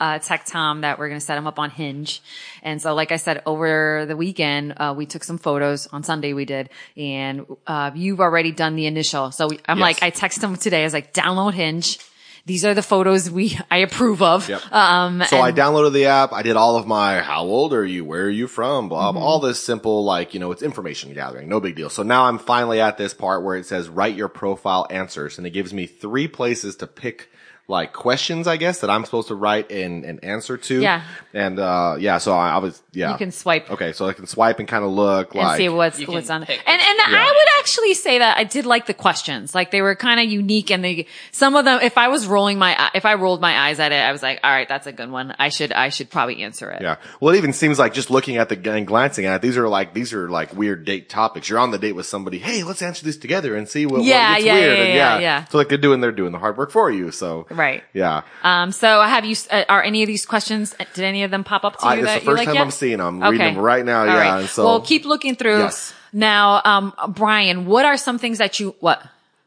[0.00, 2.20] uh, tech Tom that we're going to set him up on Hinge.
[2.62, 6.32] And so, like I said, over the weekend, uh, we took some photos on Sunday
[6.32, 9.30] we did and, uh, you've already done the initial.
[9.30, 9.82] So we, I'm Yes.
[9.82, 10.80] like, I text him today.
[10.82, 11.98] I was like, download Hinge.
[12.44, 14.48] These are the photos we, I approve of.
[14.48, 14.72] Yep.
[14.72, 16.32] Um, So I downloaded the app.
[16.32, 18.04] I did all of my how old are you?
[18.04, 18.88] Where are you from?
[18.88, 19.18] Blah, Mm-hmm.
[19.18, 21.48] blah, all this simple, like, you know, it's information gathering.
[21.48, 21.88] No big deal.
[21.88, 25.46] So now I'm finally at this part where it says write your profile answers and
[25.46, 27.30] it gives me three places to pick
[27.68, 30.80] like questions, I guess, that I'm supposed to write and, and answer to.
[30.80, 31.02] Yeah.
[31.32, 33.12] And, uh, yeah, so I, I was, yeah.
[33.12, 33.92] you can swipe Okay.
[33.92, 35.56] So I can swipe and kind of look and like.
[35.56, 36.44] see what's what's on.
[36.44, 37.18] pick And and Yeah.
[37.18, 39.54] I would actually say that I did like the questions.
[39.54, 41.80] Like they were kind of unique, and they some of them.
[41.82, 44.40] If I was rolling my if I rolled my eyes at it, I was like,
[44.44, 45.34] all right, that's a good one.
[45.38, 46.82] I should I should probably answer it.
[46.82, 46.96] Yeah.
[47.20, 49.68] Well, it even seems like just looking at the and glancing at it, these are
[49.68, 51.48] like these are like weird date topics.
[51.48, 52.38] You're on the date with somebody.
[52.38, 54.78] Hey, let's answer this together and see what, Yeah, what gets yeah, weird.
[54.78, 55.44] yeah, and yeah, yeah.
[55.46, 57.10] So like they're doing they're doing the hard work for you.
[57.10, 57.84] So Right.
[57.92, 58.22] Yeah.
[58.42, 58.72] Um.
[58.72, 59.36] So have you?
[59.50, 60.74] Uh, are any of these questions?
[60.94, 62.46] Did any of them pop up to you I, it's that the you first like
[62.46, 62.62] time yet?
[62.62, 63.22] I'm seeing them.
[63.22, 64.00] I'm reading them right now.
[64.00, 64.16] All yeah.
[64.16, 64.40] right.
[64.40, 65.58] And so well, keep looking through.
[65.58, 65.94] Yes.
[66.12, 69.02] Now, um, Brian, what are some things that you what?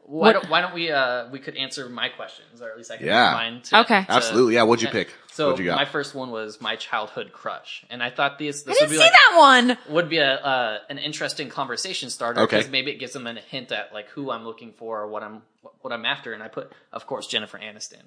[0.08, 2.96] Why don't, why don't we uh we could answer my questions or at least I
[2.96, 3.30] can Yeah.
[3.30, 3.60] do mine.
[3.62, 4.04] To, Okay.
[4.04, 4.54] to- absolutely.
[4.54, 4.62] Yeah.
[4.62, 5.08] What'd you pick?
[5.36, 5.76] So What'd you got?
[5.76, 8.90] my first one was my childhood crush, and I thought this I this didn't would
[8.94, 9.78] be see like that one.
[9.94, 12.56] would be a uh, an interesting conversation starter Okay.
[12.56, 15.22] because maybe it gives them a hint at like who I'm looking for or what
[15.22, 15.42] I'm
[15.82, 16.32] what I'm after.
[16.32, 18.02] And I put, of course, Jennifer Aniston.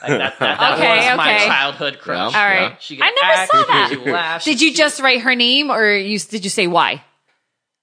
[0.00, 1.46] Like that, that, that Okay, was my okay.
[1.46, 2.32] childhood crush.
[2.32, 2.40] Yeah.
[2.40, 2.76] All Yeah.
[2.80, 3.88] She could I never act, saw that.
[3.90, 4.44] Could laugh.
[4.44, 7.04] Did she- you just write her name, or you did you say why?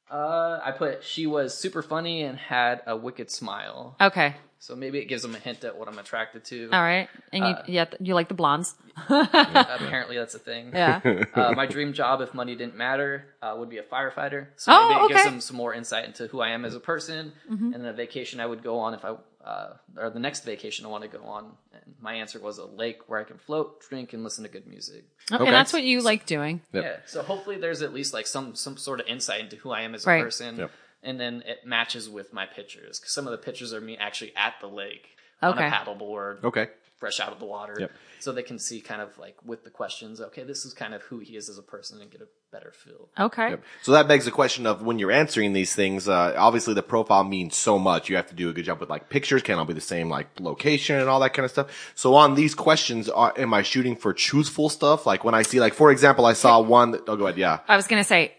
[0.10, 3.96] Uh, I put she was super funny and had a wicked smile.
[4.02, 4.36] Okay.
[4.60, 6.70] So maybe it gives them a hint at what I'm attracted to.
[6.74, 7.08] All right.
[7.32, 8.76] And you, Uh, yeah, you like the blondes.
[9.10, 10.72] Apparently, that's a thing.
[10.74, 11.02] Yeah.
[11.34, 14.48] uh, my dream job, if money didn't matter, uh, would be a firefighter.
[14.56, 15.30] So Oh, maybe it gives okay.
[15.30, 17.34] them some more insight into who I am as a person.
[17.52, 17.74] Mm-hmm.
[17.74, 19.16] And then a vacation I would go on if I,
[19.46, 21.52] uh, or the next vacation I want to go on.
[21.74, 24.68] And my answer was a lake where I can float, drink, and listen to good
[24.68, 25.06] music.
[25.32, 25.52] Okay, Okay.
[25.52, 26.62] that's what you like doing.
[26.74, 26.84] Yep.
[26.84, 26.96] Yeah.
[27.06, 29.94] So hopefully there's at least like some some sort of insight into who I am
[29.94, 30.24] as a Right.
[30.24, 30.58] person.
[30.58, 30.72] Yep.
[31.04, 34.34] And then it matches with my pictures because some of the pictures are me actually
[34.36, 35.10] at the lake
[35.42, 35.68] on Okay.
[35.68, 36.68] a paddleboard, okay.
[36.98, 37.78] fresh out of the water.
[37.80, 37.92] Yep.
[38.20, 41.04] So they can see kind of like with the questions, okay, this is kind of
[41.04, 43.10] who he is as a person and get a better feel.
[43.20, 43.52] Okay.
[43.52, 43.64] Yep.
[43.84, 47.24] So that begs the question of when you're answering these things, uh, obviously the profile
[47.24, 48.10] means so much.
[48.10, 50.10] You have to do a good job with like pictures, can't all be the same
[50.10, 51.92] like location and all that kind of stuff.
[51.94, 55.06] So on these questions, are, am I shooting for truthful stuff?
[55.06, 57.38] Like when I see, like, for example, I saw one that, oh, go ahead.
[57.38, 57.60] Yeah.
[57.68, 58.34] I was going to say,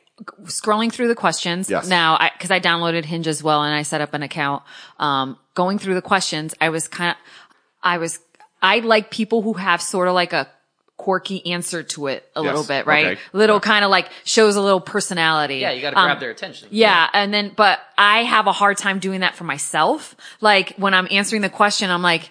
[0.44, 1.88] scrolling through the questions Yes.
[1.88, 4.62] now, I, cause I downloaded Hinge as well and I set up an account.
[4.98, 7.16] Um, going through the questions, I was kind of,
[7.82, 8.18] I was,
[8.60, 10.48] I like people who have sort of like a
[10.96, 12.46] quirky answer to it a Yes.
[12.48, 13.06] little bit, right?
[13.12, 13.20] Okay.
[13.32, 15.56] Little kind of like shows a little personality.
[15.58, 16.68] Yeah, you got to Um, grab their attention.
[16.72, 17.08] Yeah.
[17.12, 20.16] And then, but I have a hard time doing that for myself.
[20.40, 22.30] Like when I'm answering the question, I'm like,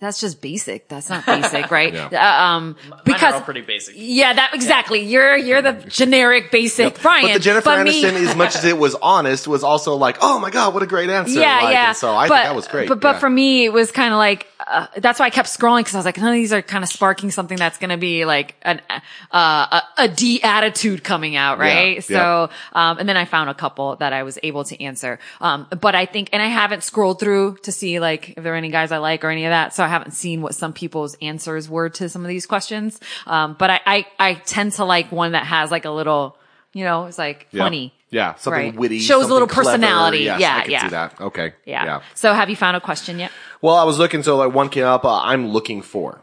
[0.00, 0.88] that's just basic.
[0.88, 1.92] That's not basic, right?
[1.92, 2.08] Yeah.
[2.12, 3.94] Uh, um, because are pretty basic.
[3.96, 5.00] yeah, that exactly.
[5.00, 7.26] You're you're the generic basic Brian.
[7.26, 10.38] But the Jennifer but me- as much as it was honest, was also like, oh
[10.38, 11.40] my God, what a great answer.
[11.40, 11.92] yeah, Like, yeah.
[11.92, 12.88] So I but, think that was great.
[12.88, 13.18] But but Yeah.
[13.20, 15.98] for me, it was kind of like uh, that's why I kept scrolling because I
[15.98, 18.56] was like, none of these are kind of sparking something that's going to be like
[18.62, 21.96] an uh, a, a D attitude coming out, right?
[22.10, 25.18] Yeah, so um, and then I found a couple that I was able to answer.
[25.40, 28.56] Um, but I think, and I haven't scrolled through to see like if there are
[28.56, 29.72] any guys I like or any of that.
[29.74, 33.00] So I haven't seen what some people's answers were to some of these questions.
[33.26, 36.36] Um, but I, I I tend to like one that has like a little,
[36.72, 37.62] you know, it's like Yeah.
[37.64, 37.92] funny.
[38.10, 38.74] Yeah, something Right.
[38.76, 39.00] witty.
[39.00, 39.70] Shows a little clever.
[39.70, 40.18] personality.
[40.18, 40.82] Yes, Yeah, I can yeah.
[40.82, 41.20] see that.
[41.20, 41.52] Okay.
[41.64, 42.00] Yeah.
[42.14, 43.30] So have you found a question yet?
[43.60, 46.22] Well, I was looking, so like one came up, uh, I'm looking for.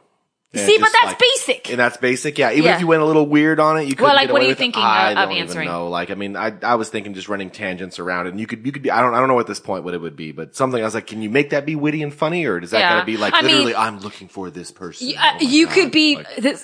[0.55, 1.69] See, but that's like- basic.
[1.71, 2.51] And that's basic, yeah.
[2.51, 2.75] Even Yeah.
[2.75, 4.03] if you went a little weird on it, you could.
[4.03, 4.59] Well, like, what are you with it.
[4.59, 5.67] thinking I of- don't of even answering?
[5.67, 5.87] know.
[5.89, 8.63] Like, I mean, I I was thinking just running tangents around it, and you could
[8.65, 8.91] you could be.
[8.91, 10.85] I don't I don't know at this point what it would be, but something I
[10.85, 12.93] was like, can you make that be witty and funny, or does that Yeah.
[12.95, 15.13] gotta be like I mean- literally, I'm looking for this person?
[15.17, 15.73] Uh, Oh you God.
[15.75, 16.63] could be Like, this,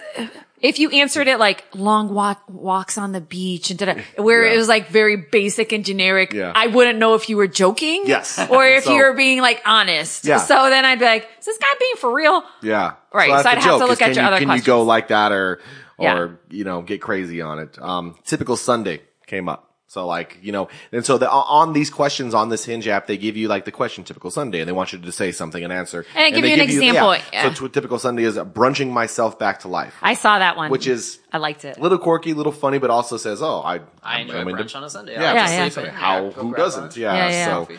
[0.62, 4.54] if you answered it like long walk, walks on the beach and da where Yeah.
[4.54, 6.34] it was like very basic and generic.
[6.34, 6.52] Yeah.
[6.56, 8.04] I wouldn't know if you were joking.
[8.06, 8.38] Yes.
[8.50, 10.26] Or if So- you were being like honest.
[10.26, 10.38] Yeah.
[10.40, 12.44] So then I'd be like, is this guy being for real?
[12.62, 12.94] Yeah.
[13.14, 15.08] Right, that's so I'd have to look at your you, other Can you go like
[15.08, 15.54] that or,
[15.98, 16.28] or, Yeah.
[16.50, 17.82] you know, get crazy on it?
[17.82, 19.69] Um, typical Sunday came up.
[19.90, 23.18] So like, you know, and so the, on these questions on this Hinge app, they
[23.18, 25.74] give you like the question typical Sunday and they want you to say something and
[25.74, 26.06] answer.
[26.16, 27.52] And they give they you an example, yeah.
[27.56, 30.70] So t- typical Sunday is brunching myself back to life, I saw that one.
[30.70, 31.80] which is I liked it.
[31.80, 34.48] a little quirky, a little funny, but also says, oh, I, I I'm- enjoy I'm
[34.50, 35.14] into- brunch on a Sunday.
[35.14, 35.90] Yeah, Yeah, just yeah.
[35.90, 36.96] How, go who doesn't?
[36.96, 37.16] Yeah.
[37.16, 37.46] Yeah, yeah.
[37.66, 37.74] So,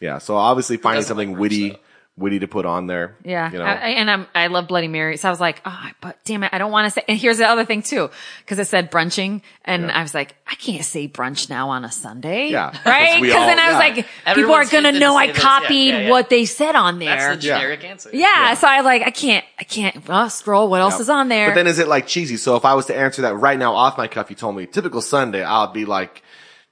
[0.00, 0.18] yeah.
[0.18, 1.76] So obviously finding doesn't like something brunch, witty, though?
[2.20, 3.16] Witty to put on there.
[3.24, 3.50] Yeah.
[3.50, 3.64] You know?
[3.64, 5.16] I, I- and I'm, I love Bloody Mary.
[5.16, 6.50] So I was like, oh, but damn it.
[6.52, 8.10] I don't want to say, and here's the other thing too.
[8.46, 9.98] Cause it said brunching and Yeah.
[9.98, 12.50] I was like, I can't say brunch now on a Sunday.
[12.50, 12.70] Yeah.
[12.86, 13.18] Right.
[13.20, 13.78] Cause Cause all- then I was yeah.
[13.78, 14.04] like, people
[14.52, 15.32] are Everyone's going to know I say.
[15.32, 16.10] Yeah, copied yeah, yeah.
[16.10, 17.16] what they said on there.
[17.16, 18.10] That's the generic answer.
[18.12, 20.68] yeah, So I like, I can't, I can't, well, scroll.
[20.68, 21.00] What else Yep.
[21.00, 21.48] is on there?
[21.50, 22.36] But then is it like cheesy?
[22.36, 24.66] So if I was to answer that right now off my cuff, you told me
[24.66, 26.22] typical Sunday, I'll be like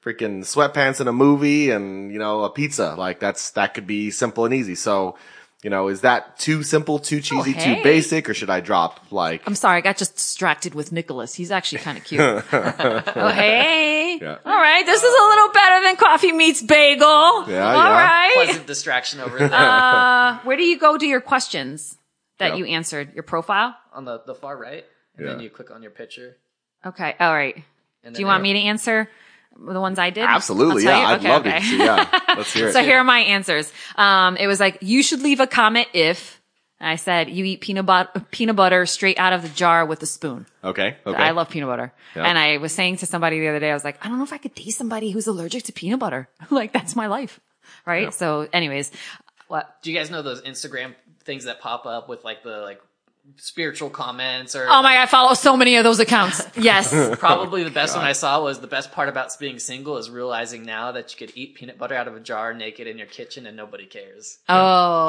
[0.05, 2.95] freaking sweatpants and a movie and, you know, a pizza.
[2.97, 4.75] Like that's, that could be simple and easy.
[4.75, 5.17] So,
[5.63, 7.77] you know, is that too simple, too cheesy, hey.
[7.77, 11.35] too basic, or should I drop like, I'm sorry, I got just distracted with Nicholas.
[11.35, 12.21] He's actually kind of cute.
[12.53, 14.19] oh, hey.
[14.21, 14.39] Yeah.
[14.45, 14.87] All right.
[14.87, 17.07] This is a little better than coffee meets bagel.
[17.49, 18.05] Yeah, All yeah.
[18.05, 18.33] right.
[18.35, 21.97] Pleasant distraction over there Uh, where do you go to your questions
[22.39, 22.59] that Yep.
[22.59, 23.15] you answered?
[23.15, 23.75] Your profile?
[23.93, 24.85] on the, the far right,
[25.17, 26.37] and then you click on your picture.
[26.87, 27.17] Okay.
[27.19, 27.65] All right.
[28.05, 29.09] And Do you want me to answer
[29.59, 30.25] the ones I did?
[30.25, 30.85] absolutely.
[30.85, 31.01] Yeah.
[31.01, 31.07] you?
[31.07, 31.59] I'd Okay, love okay.
[31.59, 31.79] to see.
[31.79, 32.21] Yeah.
[32.37, 32.73] Let's hear it.
[32.73, 33.73] So here are my answers.
[33.97, 36.41] Um, it was like, you should leave a comment if,
[36.81, 40.07] I said, you eat peanut butter, peanut butter straight out of the jar with a
[40.07, 40.47] spoon.
[40.63, 40.97] okay.
[41.05, 41.21] Okay.
[41.21, 41.93] I love peanut butter.
[42.15, 42.25] Yeah.
[42.25, 44.25] And I was saying to somebody the other day, I was like, I don't know
[44.25, 46.29] if I could date somebody who's allergic to peanut butter.
[46.51, 47.41] like, that's my life.
[47.85, 48.05] Right.
[48.05, 48.11] Yeah.
[48.11, 48.93] So anyways,
[49.49, 49.83] what?
[49.83, 50.95] Do you guys know those Instagram
[51.25, 52.81] things that pop up with like the like
[53.37, 56.43] spiritual comments or Oh my God, I follow so many of those accounts.
[56.57, 56.93] Yes.
[57.19, 60.65] Probably the best one I saw was the best part about being single is realizing
[60.65, 63.47] now that you could eat peanut butter out of a jar naked in your kitchen
[63.47, 64.39] and nobody cares.
[64.49, 64.55] Oh,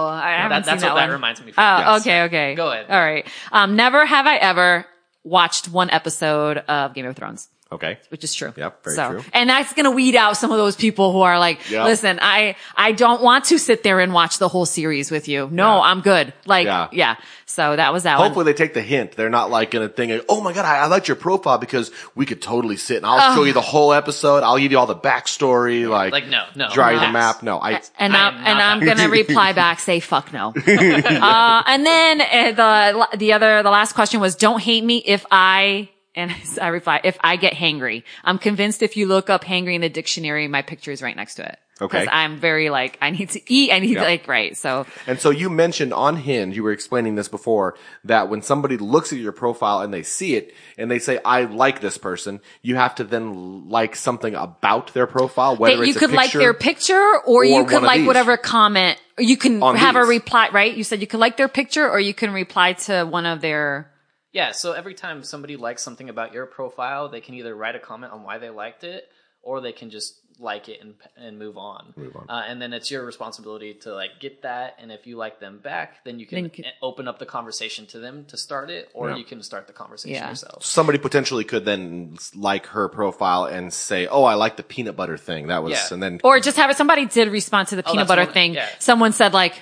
[0.08, 1.12] I haven't That, seen that's that what that one.
[1.14, 1.52] reminds me.
[1.52, 1.64] From.
[1.64, 2.02] Oh, Yes.
[2.02, 2.56] okay, okay.
[2.56, 2.86] Go ahead.
[2.90, 3.26] All right.
[3.52, 4.86] Um, never have I ever
[5.24, 7.50] watched one episode of Game of Thrones.
[7.72, 8.00] Okay.
[8.10, 8.54] Which is true.
[8.56, 9.24] Yep, very so, true.
[9.34, 11.86] And that's gonna weed out some of those people who are like, Yep.
[11.86, 15.48] listen, I, I don't want to sit there and watch the whole series with you.
[15.52, 15.82] No, Yeah.
[15.82, 16.34] I'm good.
[16.46, 16.88] Like, Yeah.
[16.92, 17.16] yeah.
[17.46, 18.46] So that was that Hopefully one.
[18.46, 19.14] they take the hint.
[19.14, 22.26] They're not like gonna think, oh my god, I, I liked your profile because we
[22.26, 24.44] could totally sit and I'll show you the whole episode.
[24.44, 26.70] I'll give you all the backstory, like, Like no, no.
[26.72, 27.42] draw you the map.
[27.44, 30.54] No, I, And I I'm, and I'm gonna reply back, say fuck no.
[30.68, 35.26] uh, and then uh, the, the other, the last question was, don't hate me if
[35.32, 38.04] I, and I reply, if I get hangry.
[38.24, 41.36] I'm convinced if you look up hangry in the dictionary, my picture is right next
[41.36, 41.58] to it.
[41.82, 42.00] Okay.
[42.00, 43.72] Cause I'm very like, I need to eat.
[43.72, 44.04] I need Yeah.
[44.04, 44.58] like, right.
[44.58, 48.76] So And so you mentioned on Hinge, you were explaining this before, that when somebody
[48.76, 52.42] looks at your profile and they see it and they say, I like this person,
[52.62, 56.34] you have to then like something about their profile, whether that it's you could like
[56.34, 59.00] their picture or, you could like whatever comment.
[59.18, 60.76] You can have a reply, right?
[60.76, 63.90] You said you could like their picture or you can reply to one of their,
[64.32, 67.80] Yeah, so every time somebody likes something about your profile, they can either write a
[67.80, 69.08] comment on why they liked it,
[69.42, 71.94] or they can just like it and and move on.
[71.98, 72.26] Move on.
[72.30, 75.60] Uh, and then it's your responsibility to like get that, and if you like them
[75.60, 78.70] back, then you can Then you can- open up the conversation to them to start
[78.70, 79.18] it, or Yeah.
[79.18, 80.30] you can start the conversation Yeah.
[80.30, 80.64] yourself.
[80.64, 85.18] Somebody potentially could then like her profile and say, "Oh, I like the peanut butter
[85.18, 85.88] thing." That was, Yeah.
[85.94, 86.78] and then or just have it.
[86.78, 88.54] Somebody did respond to the peanut Oh, that's butter one- thing.
[88.54, 88.70] yeah.
[88.80, 89.62] Someone said like,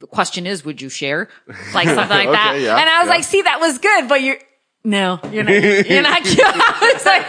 [0.00, 1.28] the question is, would you share?
[1.74, 2.60] Like something like Okay, that.
[2.60, 3.14] yeah, and I was yeah.
[3.14, 4.38] like, see, that was good, but you're,
[4.82, 5.52] no, you're not,
[5.90, 6.40] you're not cute.
[6.42, 7.26] I was like,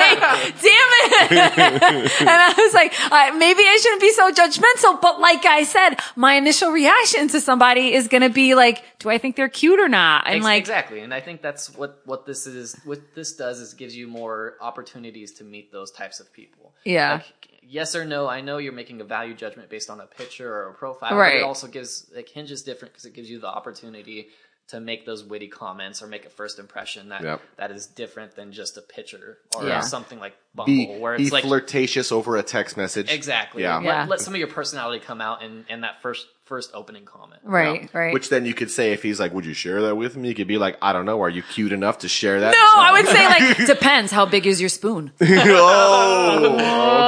[0.61, 2.22] damn it.
[2.22, 5.95] and I was like, uh, maybe I shouldn't be so judgmental, but like I said,
[6.15, 9.82] my initial reaction to somebody is going to be like, do I think they're cute
[9.82, 10.28] or not?
[10.28, 12.76] And Ex- like, exactly, and I think that's what what this is.
[12.86, 16.72] What this does is gives you more opportunities to meet those types of people.
[16.86, 17.15] Yeah.
[17.15, 18.28] Like, yes or no.
[18.28, 21.17] I know you're making a value judgment based on a picture or a profile, but
[21.17, 21.38] Right.
[21.38, 24.28] it also gives like Hinge is different because it gives you the opportunity
[24.67, 27.41] to make those witty comments or make a first impression that Yep.
[27.57, 29.82] that is different than just a picture or Yeah.
[29.82, 33.11] something like Bumble, be, where be it's like flirtatious over a text message.
[33.11, 33.63] exactly.
[33.63, 33.76] Yeah.
[33.78, 34.05] Let, Yeah.
[34.09, 37.41] let some of your personality come out in in that first first opening comment.
[37.45, 37.88] right, Yeah.
[37.99, 38.13] right.
[38.13, 40.36] Which then you could say if he's like, "Would you share that with me?" You
[40.36, 41.22] could be like, "I don't know.
[41.22, 44.11] Are you cute enough to share that?" no, I would say like, depends.
[44.11, 45.13] How big is your spoon?
[45.22, 46.57] oh,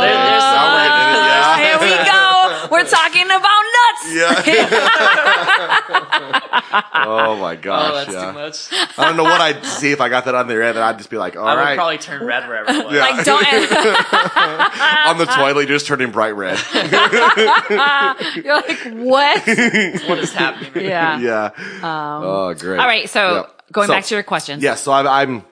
[0.01, 0.09] There-
[2.83, 4.13] We're talking about nuts.
[4.13, 4.79] Yeah.
[6.95, 7.91] Oh my oh, gosh.
[7.91, 8.27] Oh, that's yeah.
[8.27, 8.67] too much.
[8.97, 11.09] I don't know what I'd see if I got that on there, and I'd just
[11.09, 12.93] be like, "All I would right." probably turn red wherever it was.
[12.93, 13.01] Yeah.
[13.01, 13.43] Like don't
[15.07, 16.57] on the toilet, just turning bright red.
[18.43, 19.39] you're like what?
[20.07, 20.85] what is happening?
[20.85, 21.19] Yeah.
[21.19, 21.49] yeah.
[21.83, 22.79] oh, great.
[22.79, 23.61] All right, so Yep.
[23.71, 24.63] going So- back to your questions.
[24.63, 25.43] Yeah, so I, I'm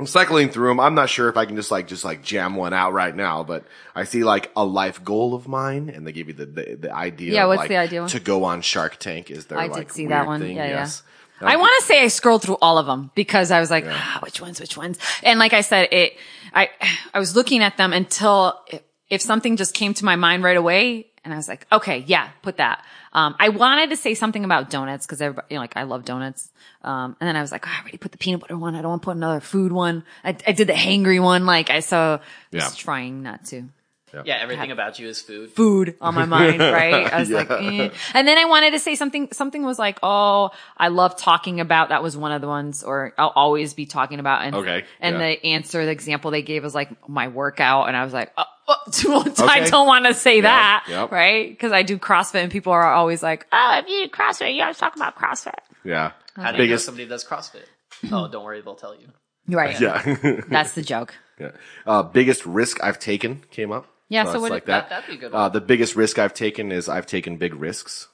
[0.00, 0.80] I'm cycling through them.
[0.80, 3.44] I'm not sure if I can just like just like jam one out right now,
[3.44, 6.74] but I see like a life goal of mine, and they give you the the,
[6.76, 7.34] the idea.
[7.34, 8.08] Yeah, of, what's like, the idea?
[8.08, 9.58] To go on Shark Tank is there?
[9.58, 10.40] I did see that one.
[10.40, 10.56] thing.
[10.56, 10.70] Yeah, yeah.
[10.70, 11.02] yes.
[11.42, 14.20] I want to say I scrolled through all of them because I was like, ah,
[14.22, 14.98] which ones, which ones?
[15.22, 16.16] And like I said, it,
[16.54, 16.68] I,
[17.14, 20.56] I was looking at them until if, if something just came to my mind right
[20.56, 22.84] away and I was like, okay, yeah, put that.
[23.12, 26.04] Um, I wanted to say something about donuts because everybody, you know, like I love
[26.04, 26.50] donuts.
[26.82, 28.74] Um, and then I was like, oh, I already put the peanut butter one.
[28.74, 30.04] I don't want to put another food one.
[30.24, 31.44] I, I did the hangry one.
[31.46, 32.60] Like I, so Yeah.
[32.60, 33.64] just trying not to.
[34.24, 35.50] Yeah, everything about you is food.
[35.52, 37.12] food on my mind, right?
[37.12, 37.36] I was Yeah.
[37.36, 37.90] like, eh.
[38.12, 41.90] and then I wanted to say something, something was like, oh, I love talking about,
[41.90, 44.42] that was one of the ones, or I'll always be talking about.
[44.44, 45.20] And, Okay, and yeah.
[45.28, 47.86] the answer, the example they gave was like my workout.
[47.86, 48.42] And I was like, oh,
[49.40, 49.70] I Okay.
[49.70, 51.10] don't want to say that, yep.
[51.12, 51.58] right?
[51.58, 54.62] Cause I do CrossFit and people are always like, oh, if you do CrossFit, you
[54.62, 55.54] always talk about CrossFit.
[55.84, 56.12] Yeah.
[56.36, 56.84] How do you know Biggest.
[56.86, 57.64] somebody does CrossFit?
[58.12, 59.08] oh, don't worry, they'll tell you.
[59.48, 59.78] Right.
[59.80, 60.40] Yeah.
[60.48, 61.14] That's the joke.
[61.38, 61.50] yeah.
[61.86, 63.86] Uh, biggest risk I've taken came up.
[64.08, 65.02] Yeah, so it's what- like That, that.
[65.06, 68.08] that'd be a good Uh, the biggest risk I've taken is I've taken big risks.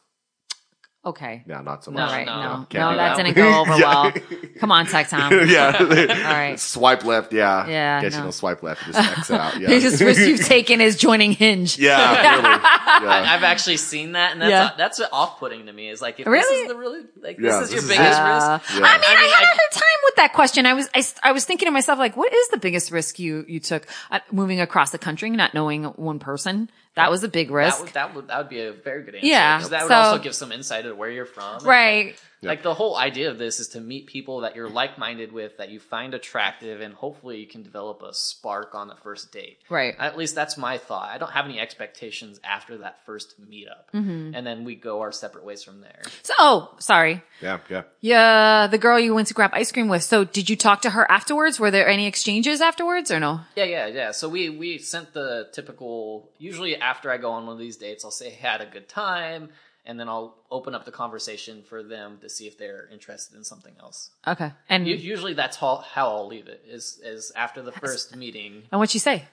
[1.06, 1.44] Okay.
[1.46, 2.10] Yeah, not so No, much.
[2.10, 2.26] All right.
[2.26, 3.24] no, No, can't no, do that that.
[3.24, 4.02] didn't go over Yeah.
[4.02, 4.12] well.
[4.58, 5.32] Come on, Tech Tom.
[5.48, 5.76] yeah.
[5.78, 6.58] All right.
[6.58, 7.32] Swipe left.
[7.32, 7.66] Yeah.
[7.68, 8.84] Yeah, Guess you don't swipe left.
[8.88, 9.60] you Just exit out.
[9.60, 9.68] Yeah.
[9.68, 11.78] Biggest risk you've taken is joining Hinge.
[11.78, 12.32] yeah.
[12.32, 12.42] Really.
[12.42, 13.32] Yeah.
[13.34, 14.70] I've actually seen that, and that's Yeah.
[14.76, 15.90] that's off-putting to me.
[15.90, 16.62] Is like if this Really?
[16.62, 18.24] is the really like Yeah, this is your is biggest it.
[18.24, 18.74] Uh, risk.
[18.74, 18.86] Yeah.
[18.86, 20.66] I mean, I, I had a I- hard time with that question.
[20.66, 23.44] I was, I, I was thinking to myself, like, what is the biggest risk you,
[23.46, 26.68] you took uh, moving across the country, not knowing one person?
[26.96, 27.84] That was a big That risk.
[27.84, 29.26] would, that would that would be a very good answer.
[29.26, 31.58] Yeah, that would so- also give some insight of where you're from.
[31.58, 32.50] and, right.
[32.50, 35.70] Like the whole idea of this is to meet people that you're like-minded with, that
[35.70, 39.58] you find attractive, and hopefully you can develop a spark on the first date.
[39.68, 39.94] Right.
[39.98, 41.08] At least that's my thought.
[41.10, 44.34] I don't have any expectations after that first meetup, Mm-hmm.
[44.34, 46.02] and then we go our separate ways from there.
[46.22, 47.22] So, oh, sorry.
[47.42, 47.58] Yeah.
[47.70, 47.82] Yeah.
[48.00, 50.02] Yeah, the girl you went to grab ice cream with.
[50.02, 51.58] So did you talk to her afterwards?
[51.58, 53.40] Were there any exchanges afterwards or no?
[53.56, 54.10] Yeah, yeah, yeah.
[54.12, 56.30] So we we sent the typical.
[56.38, 58.88] Usually after I go on one of these dates, I'll say hey, had a good
[58.88, 59.48] time,
[59.86, 63.44] and then I'll open up the conversation for them to see if they're interested in
[63.44, 64.10] something else.
[64.26, 64.52] Okay.
[64.68, 66.62] And, U- Usually that's how how I'll leave it.
[66.68, 68.64] Is is after the first meeting.
[68.70, 69.24] and what'd she say?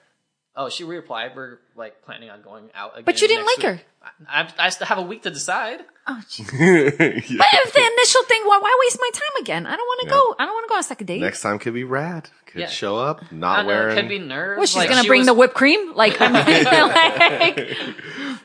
[0.56, 1.32] Oh, she replied.
[1.34, 3.04] We're like planning on going out again.
[3.04, 3.84] But you didn't like week."
[4.28, 5.80] I, I, I still have a week to decide.
[6.06, 6.44] Oh, gee.
[6.52, 7.38] Yeah.
[7.38, 9.66] But if the initial thing, why, why waste my time again?
[9.66, 10.12] I don't want to Yeah.
[10.12, 10.34] go.
[10.38, 11.20] I don't want to go on a second date.
[11.22, 12.28] Next time could be rad.
[12.46, 12.66] Could Yeah.
[12.68, 14.58] show up, not don't know, wearing, it could be nerves.
[14.58, 15.94] Well, she's like, gonna she bring was- the whipped cream.
[15.94, 17.76] Like, I mean, like,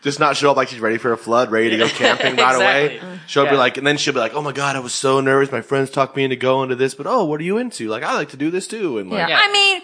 [0.02, 2.56] just not show up like she's ready for a flood, ready to go camping right
[2.56, 2.96] away.
[2.96, 3.20] Exactly.
[3.28, 5.52] She'll be like, and then she'll be like, "Oh my god, I was so nervous.
[5.52, 7.88] My friends talked me into going to this, but oh, what are you into?
[7.90, 9.28] Like, I like to do this too." And like, yeah.
[9.30, 9.40] Yeah.
[9.42, 9.82] I mean,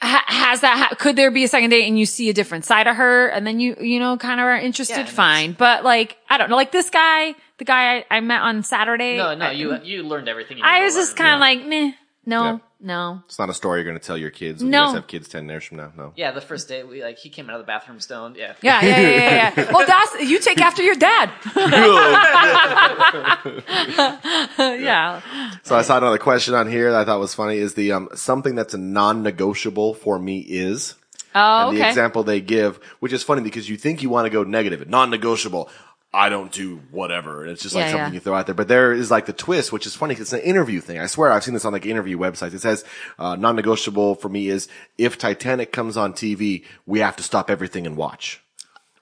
[0.00, 0.94] has that?
[0.98, 3.46] Could there be a second date and you see a different side of her, and
[3.46, 4.94] then you, you know, kind of are interested?
[4.94, 6.56] Yeah, and fine, but like, I don't know.
[6.56, 9.16] Like this guy, the guy I, I met on Saturday.
[9.16, 10.58] No, no, I, you you learned everything.
[10.58, 11.92] You I was just kind of like, meh,
[12.26, 12.58] no, Yeah.
[12.80, 13.22] No.
[13.26, 14.62] it's not a story you're going to tell your kids.
[14.62, 14.80] When No.
[14.82, 15.92] you guys have kids ten years from now.
[15.96, 16.12] No.
[16.16, 18.36] Yeah, the first date, we like he came out of the bathroom stoned.
[18.36, 19.52] Yeah, Yeah, yeah, yeah, yeah.
[19.56, 19.72] yeah.
[19.72, 21.30] well, that's you take after your dad.
[24.58, 25.20] yeah.
[25.62, 27.58] So I saw another question on here that I thought was funny.
[27.58, 30.94] Is the um something that's a non-negotiable for me is.
[31.34, 31.90] Oh, And the okay.
[31.90, 35.68] example they give, which is funny because you think you want to go negative, non-negotiable.
[36.12, 37.42] I don't do whatever.
[37.42, 38.14] And it's just like Yeah, something yeah.
[38.14, 38.54] you throw out there.
[38.54, 40.98] But there is like the twist, which is funny 'cause it's an interview thing.
[40.98, 42.54] I swear I've seen this on like interview websites.
[42.54, 42.84] It says,
[43.18, 47.86] uh, non-negotiable for me is if Titanic comes on TV, we have to stop everything
[47.86, 48.40] and watch.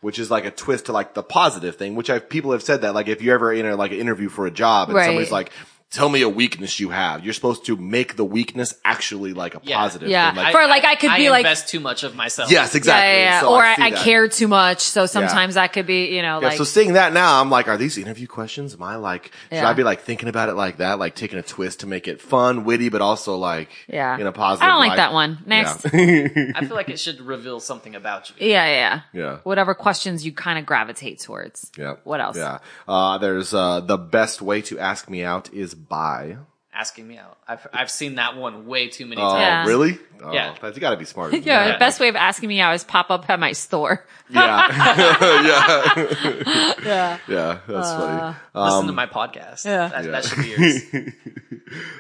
[0.00, 2.82] Which is like a twist to like the positive thing, which I've, people have said
[2.82, 5.06] that like if you're ever in a like an interview for a job and Right.
[5.06, 5.50] somebody's like,
[5.90, 9.60] tell me a weakness you have, you're supposed to make the weakness actually like a
[9.62, 9.76] Yeah.
[9.76, 10.30] positive Yeah.
[10.34, 10.42] thing.
[10.42, 12.50] Like, For, like, I could be, like- invest too much of myself.
[12.50, 13.06] yes, exactly.
[13.08, 13.40] Yeah, yeah, yeah.
[13.40, 13.98] So or I, I, see I that.
[14.00, 17.12] care too much, so sometimes that could be, you know, Yeah, like so seeing that
[17.12, 18.74] now, I'm like, are these interview questions?
[18.74, 19.68] Am I like, should Yeah.
[19.68, 22.20] I be like thinking about it like that, like taking a twist to make it
[22.20, 24.18] fun, witty, but also like, Yeah.
[24.18, 24.64] in a positive.
[24.64, 24.96] I don't like light?
[24.96, 25.38] that one.
[25.46, 25.86] Next.
[25.94, 26.52] Yeah.
[26.56, 28.48] I feel like it should reveal something about you.
[28.50, 29.36] Yeah, yeah, Yeah.
[29.44, 31.70] Whatever questions you kind of gravitate towards.
[31.78, 31.94] yeah.
[32.02, 32.36] What else?
[32.36, 32.58] Yeah.
[32.88, 36.38] Uh, there's, uh, the best way to ask me out is by.
[36.72, 37.38] Asking me out.
[37.48, 39.40] I've I've seen that one way too many Oh, times.
[39.40, 39.66] Yeah.
[39.66, 39.98] really?
[40.22, 40.52] Oh, Yeah.
[40.52, 41.30] that's- You gotta be smart.
[41.30, 44.04] than Yeah, the best way of asking me out is pop up at my store.
[44.28, 44.66] Yeah.
[45.46, 46.76] yeah.
[46.84, 47.18] Yeah.
[47.28, 47.58] Yeah.
[47.66, 48.36] That's funny.
[48.54, 49.64] Listen to my podcast.
[49.64, 49.88] yeah.
[49.88, 50.10] That, Yeah.
[50.10, 51.12] that should be yours.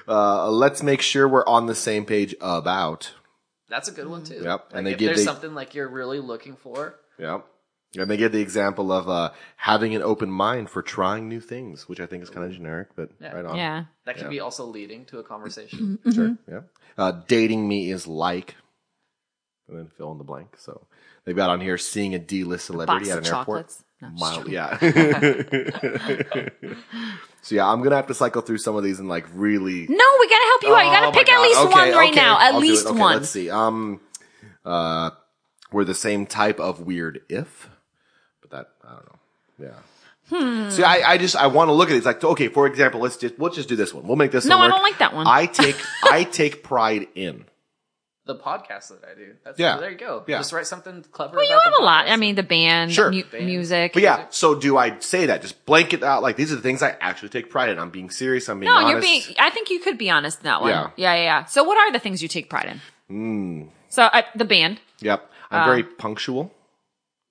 [0.08, 3.12] Uh, let's make sure we're on the same page about.
[3.68, 4.34] That's a good one too.
[4.42, 7.40] Yep, Like and they if give there's the- something like you're really looking for, Yeah.
[8.02, 11.88] And they give the example of uh, having an open mind for trying new things,
[11.88, 13.32] which I think is kind of generic, but Yeah.
[13.34, 13.56] right on.
[13.56, 13.84] Yeah.
[14.04, 14.30] that could Yeah.
[14.30, 15.98] be also leading to a conversation.
[16.12, 16.36] Sure.
[16.48, 16.60] Yeah.
[16.98, 18.54] Uh, dating me is like,
[19.68, 20.56] and then fill in the blank.
[20.58, 20.86] So
[21.24, 23.74] they've got on here seeing a D-list celebrity Box at an airport.
[24.02, 24.76] No, Mild, yeah.
[27.42, 29.86] so yeah, I'm gonna have to cycle through some of these and like really.
[29.88, 30.82] No, we gotta help you out.
[30.84, 32.38] You Oh gotta my pick at least Okay, one right okay, now.
[32.40, 32.86] At I'll least.
[32.86, 33.16] Okay, one.
[33.16, 33.48] Let's see.
[33.50, 34.00] Um,
[34.64, 35.10] uh,
[35.72, 37.70] we're the same type of weird if, but that
[38.86, 39.66] I don't know.
[39.66, 39.74] Yeah.
[40.28, 40.70] Hmm.
[40.70, 41.98] See, I, I just I want to look at it.
[41.98, 44.06] It's like okay, for example, let's just let's just do this one.
[44.06, 44.44] We'll make this.
[44.44, 44.74] No, one I work.
[44.74, 45.26] don't like that one.
[45.26, 47.44] I take I take pride in.
[48.26, 49.34] the podcast that I do.
[49.44, 49.76] That's, Yeah.
[49.78, 50.24] There you go.
[50.26, 50.38] Yeah.
[50.38, 51.36] Just write something clever.
[51.36, 52.08] Well, you have a lot.
[52.08, 53.12] I mean, the band, Sure.
[53.12, 53.46] mu- Band.
[53.46, 53.92] music.
[53.92, 55.42] But yeah, so do I say that?
[55.42, 57.78] Just blanket out like these are the things I actually take pride in.
[57.78, 58.48] I'm being serious.
[58.48, 58.90] I'm being No, honest.
[58.90, 59.22] you're being.
[59.38, 60.70] I think you could be honest in that one.
[60.70, 60.90] Yeah.
[60.96, 61.22] yeah, yeah.
[61.22, 61.44] yeah.
[61.44, 62.80] So, what are the things you take pride in?
[63.08, 63.62] Hmm.
[63.90, 64.80] So, uh, the band.
[65.02, 65.30] Yep.
[65.52, 66.52] I'm very punctual.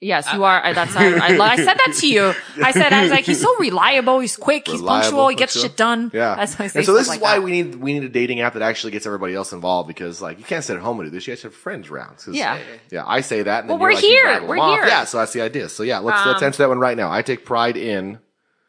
[0.01, 0.61] Yes, you are.
[0.63, 2.33] I- That's I, I, I said that to you.
[2.63, 4.19] I said I was like, he's so reliable.
[4.19, 4.67] He's quick.
[4.67, 5.29] He's punctual.
[5.29, 5.69] He gets punctual.
[5.69, 6.11] shit done.
[6.13, 6.35] Yeah.
[6.35, 7.43] That's why I say and so this is like why that.
[7.43, 10.37] we need we need a dating app that actually gets everybody else involved because like
[10.37, 11.25] you can't sit at home and do this.
[11.27, 12.17] You have to have friends around.
[12.29, 12.59] Yeah.
[12.91, 13.61] Yeah, I say that.
[13.61, 14.43] And Well, we're like, here.
[14.45, 14.75] We're off.
[14.79, 14.85] here.
[14.85, 15.69] Yeah, so that's the idea.
[15.69, 17.11] So yeah, let's let's Um, answer that one right now.
[17.11, 18.19] I take pride in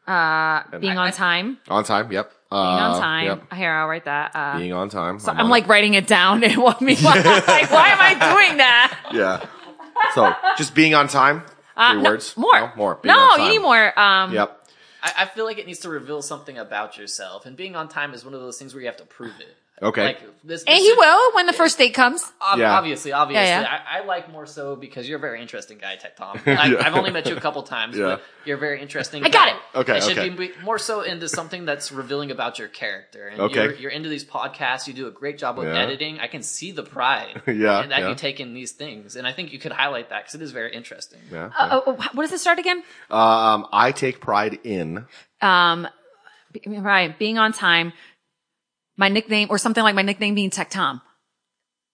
[0.07, 1.59] Uh, being on time.
[1.69, 2.11] on time.
[2.13, 2.31] Yep.
[2.51, 2.65] Being Uh,
[2.95, 3.27] on time.
[3.27, 3.53] Yep.
[3.55, 4.31] Here, I'll write that.
[4.33, 5.19] Uh, Being on time.
[5.19, 6.45] so I'm I'm like writing it down.
[6.47, 6.95] And what me?
[6.95, 7.25] Like,
[7.73, 8.97] why am I doing that?
[9.13, 9.45] yeah.
[10.15, 11.43] So just being on time.
[11.77, 12.37] Uh, Three no, words.
[12.37, 12.53] More.
[12.55, 12.95] No, more.
[12.97, 13.99] Being No, on you need more.
[13.99, 14.69] Um, Yep.
[15.03, 18.15] I, I feel like it needs to reveal something about yourself, and being on time
[18.15, 19.57] is one of those things where you have to prove it.
[19.83, 20.05] Okay.
[20.05, 22.25] Like this, And he is- will when the first date comes.
[22.41, 22.79] ob- Yeah.
[22.79, 23.79] Obviously, obviously, Yeah, yeah.
[23.91, 26.41] I, I like more so because you're a very interesting guy, Tech Tom.
[26.47, 28.05] I, I've only met you a couple times, Yeah.
[28.05, 29.23] but you're a very interesting.
[29.23, 29.57] I got it.
[29.75, 30.31] Okay, It should okay.
[30.31, 33.29] be more so into something that's revealing about your character.
[33.29, 33.65] And Okay.
[33.65, 34.87] you're, you're into these podcasts.
[34.87, 35.75] You do a great job with Yeah.
[35.83, 36.21] editing.
[36.21, 37.43] I can see the pride.
[37.47, 38.09] Yeah, and that yeah.
[38.11, 40.53] you take in these things, and I think you could highlight that because it is
[40.53, 41.21] very interesting.
[41.31, 41.51] Yeah.
[41.59, 42.83] Uh, oh, what does it start again?
[43.11, 45.05] Um, I take pride in.
[45.43, 45.87] Um,
[46.53, 47.93] be- right, being on time.
[48.97, 51.03] My nickname, or something like my nickname being Tech Tom,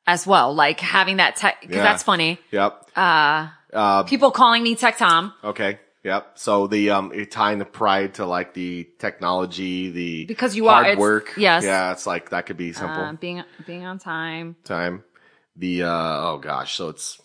[0.06, 0.54] as well.
[0.54, 1.82] Like having that tech, because Yeah.
[1.82, 2.38] that's funny.
[2.50, 2.90] Yep.
[2.96, 5.78] Uh, Uh, people calling me Tech Tom Okay.
[6.04, 6.32] Yep.
[6.34, 10.86] So the um tying the pride to like the technology, the Because you are- hard
[10.88, 11.32] it's- work.
[11.36, 11.64] yes.
[11.64, 13.02] Yeah, it's like that could be simple.
[13.02, 14.56] uh, being being on time.
[14.64, 15.04] Time.
[15.56, 17.20] The uh oh gosh, so it's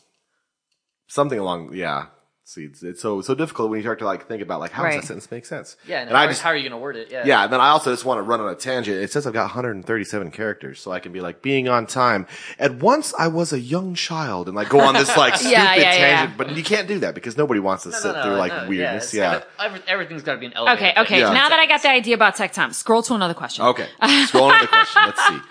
[1.08, 2.06] something along yeah.
[2.50, 4.86] See, it's, it's so so difficult when you start to like think about like how
[4.86, 5.76] does that sentence make sense?
[5.86, 7.12] Yeah, and, and how, I just how are you going to word it?
[7.12, 8.96] Yeah, yeah, and then I also just want to run on a tangent.
[8.96, 12.26] It says I've got 137 characters, so I can be like being on time.
[12.58, 15.76] At once I was a young child, and like go on this like stupid Yeah,
[15.76, 16.16] yeah, yeah.
[16.20, 16.38] tangent.
[16.38, 18.70] But you can't do that because nobody wants to No, sit no, through like no,
[18.70, 19.04] weirdness.
[19.08, 19.34] it's Yeah.
[19.34, 20.78] gotta- every- everything's got to be an elevator.
[20.88, 21.20] Okay, okay.
[21.20, 21.34] Yeah.
[21.34, 23.66] Now that I got the idea about Tech Tom, scroll to another question.
[23.66, 23.90] Okay.
[24.28, 25.02] Scroll on to the question.
[25.06, 25.38] Let's see.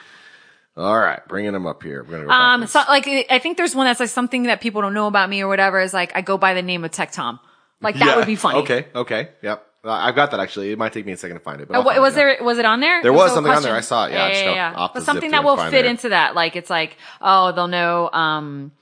[0.76, 2.02] All right, bringing them up here.
[2.04, 4.82] We're gonna go Um, so like I think there's one that's like something that people
[4.82, 7.12] don't know about me or whatever is like I go by the name of Tech
[7.12, 7.40] Tom.
[7.80, 8.16] Like that Yeah.
[8.16, 8.58] would be funny.
[8.60, 8.86] Okay.
[8.94, 9.30] Okay.
[9.42, 9.66] Yep.
[9.84, 10.72] Uh, I've got that actually.
[10.72, 11.68] It might take me a second to find it.
[11.68, 12.24] But Uh, I'll wa- find was it, yeah.
[12.36, 13.02] there was it on there?
[13.02, 13.74] There was a something on there.
[13.74, 14.12] I saw it.
[14.12, 14.88] Yeah, Yeah, yeah, yeah.
[14.92, 15.84] But something that will fit there.
[15.86, 16.34] into that.
[16.34, 18.10] Like it's like oh they'll know.
[18.12, 18.72] Um,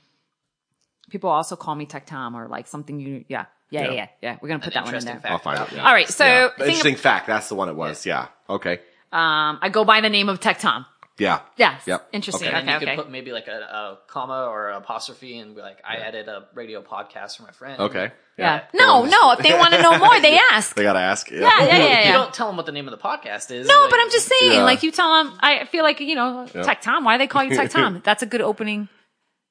[1.11, 3.93] people also call me Tech Tom or like something you yeah yeah yeah Yeah.
[3.95, 4.07] yeah.
[4.23, 4.37] yeah.
[4.41, 5.15] We're gonna put that one in there.
[5.21, 5.31] fact.
[5.31, 5.73] I'll find it.
[5.77, 5.87] Yeah.
[5.87, 6.49] All right, so Yeah.
[6.51, 7.27] thing- interesting fact.
[7.29, 8.05] That's the one it was.
[8.07, 8.27] Yeah.
[8.51, 8.81] Okay.
[9.13, 10.87] Um, I go by the name of Tech Tom.
[11.17, 11.41] Yeah.
[11.57, 11.83] Yes.
[11.87, 12.09] Yep.
[12.13, 12.49] Interesting.
[12.49, 12.57] Okay.
[12.57, 12.73] And Okay.
[12.73, 12.97] you Okay.
[12.97, 16.27] could put maybe like a, a comma or an apostrophe and be like, I edit
[16.27, 17.81] a radio podcast for my friend.
[17.81, 18.11] Okay.
[18.37, 18.65] yeah.
[18.75, 19.31] No, no.
[19.33, 20.75] If they want to know more, they ask.
[20.75, 21.31] They gotta ask.
[21.31, 21.39] Yeah.
[21.41, 23.69] Yeah, yeah, yeah, You don't tell them what the name of the podcast is.
[23.69, 24.65] No, Like, but I'm just saying, Yeah.
[24.65, 26.63] like you tell them, I feel like, you know, Yeah.
[26.65, 28.01] Tech Tom, why they call you Tech Tom?
[28.05, 28.89] That's a good opening.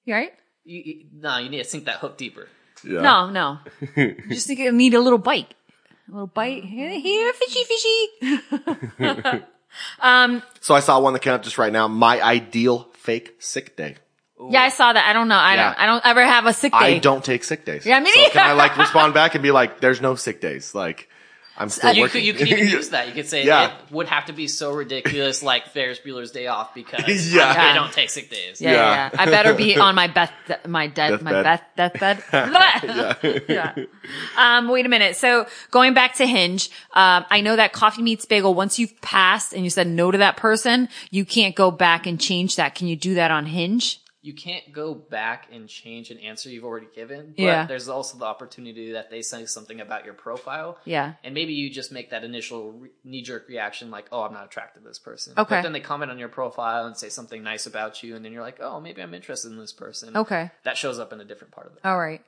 [0.03, 0.33] You right?
[0.65, 2.49] You, you, no, you need to sink that hook deeper.
[2.83, 2.99] Yeah.
[3.01, 3.59] No, no.
[3.95, 5.53] You just think you need a little bite.
[6.09, 6.65] A little bite.
[6.65, 8.09] Here, here, fishy,
[10.01, 10.41] fishy.
[10.61, 11.87] So I saw one that came up just right now.
[11.87, 13.95] My ideal fake sick day.
[14.49, 15.07] Yeah, I saw that.
[15.07, 15.35] I don't know.
[15.35, 15.63] I Yeah.
[15.69, 16.77] don't, I don't ever have a sick day.
[16.95, 17.85] I don't take sick days.
[17.85, 20.75] Yeah, me so can I like respond back and be like, "There's no sick days."
[20.75, 21.07] Like,
[21.55, 22.21] I'm still You working.
[22.21, 23.07] could, you could even use that.
[23.07, 23.67] You could say Yeah.
[23.77, 27.43] it would have to be so ridiculous, like Ferris Bueller's Day Off, because Yeah.
[27.43, 27.71] I, Yeah.
[27.71, 28.59] I don't take sick days.
[28.59, 28.77] Yeah, yeah.
[28.77, 29.09] Yeah.
[29.13, 29.21] yeah.
[29.21, 30.33] I better be on my best,
[30.67, 31.99] my dead, my Deathbed.
[31.99, 33.43] best deathbed.
[33.47, 33.75] yeah.
[34.37, 35.15] Um, wait a minute.
[35.15, 38.53] So going back to Hinge, um, I know that coffee meets bagel.
[38.55, 42.19] Once you've passed and you said no to that person, you can't go back and
[42.19, 42.75] change that.
[42.75, 43.99] Can you do that on Hinge?
[44.23, 47.33] You can't go back and change an answer you've already given.
[47.37, 47.65] But Yeah.
[47.65, 50.79] there's also the opportunity that they say something about your profile.
[50.85, 51.15] Yeah.
[51.25, 54.45] And maybe you just make that initial re- knee jerk reaction, like, oh, I'm not
[54.45, 55.33] attracted to this person.
[55.37, 55.55] Okay.
[55.57, 58.31] But then they comment on your profile and say something nice about you, and then
[58.31, 60.15] you're like, oh, maybe I'm interested in this person.
[60.15, 60.51] Okay.
[60.63, 61.79] That shows up in a different part of it.
[61.83, 62.21] All right.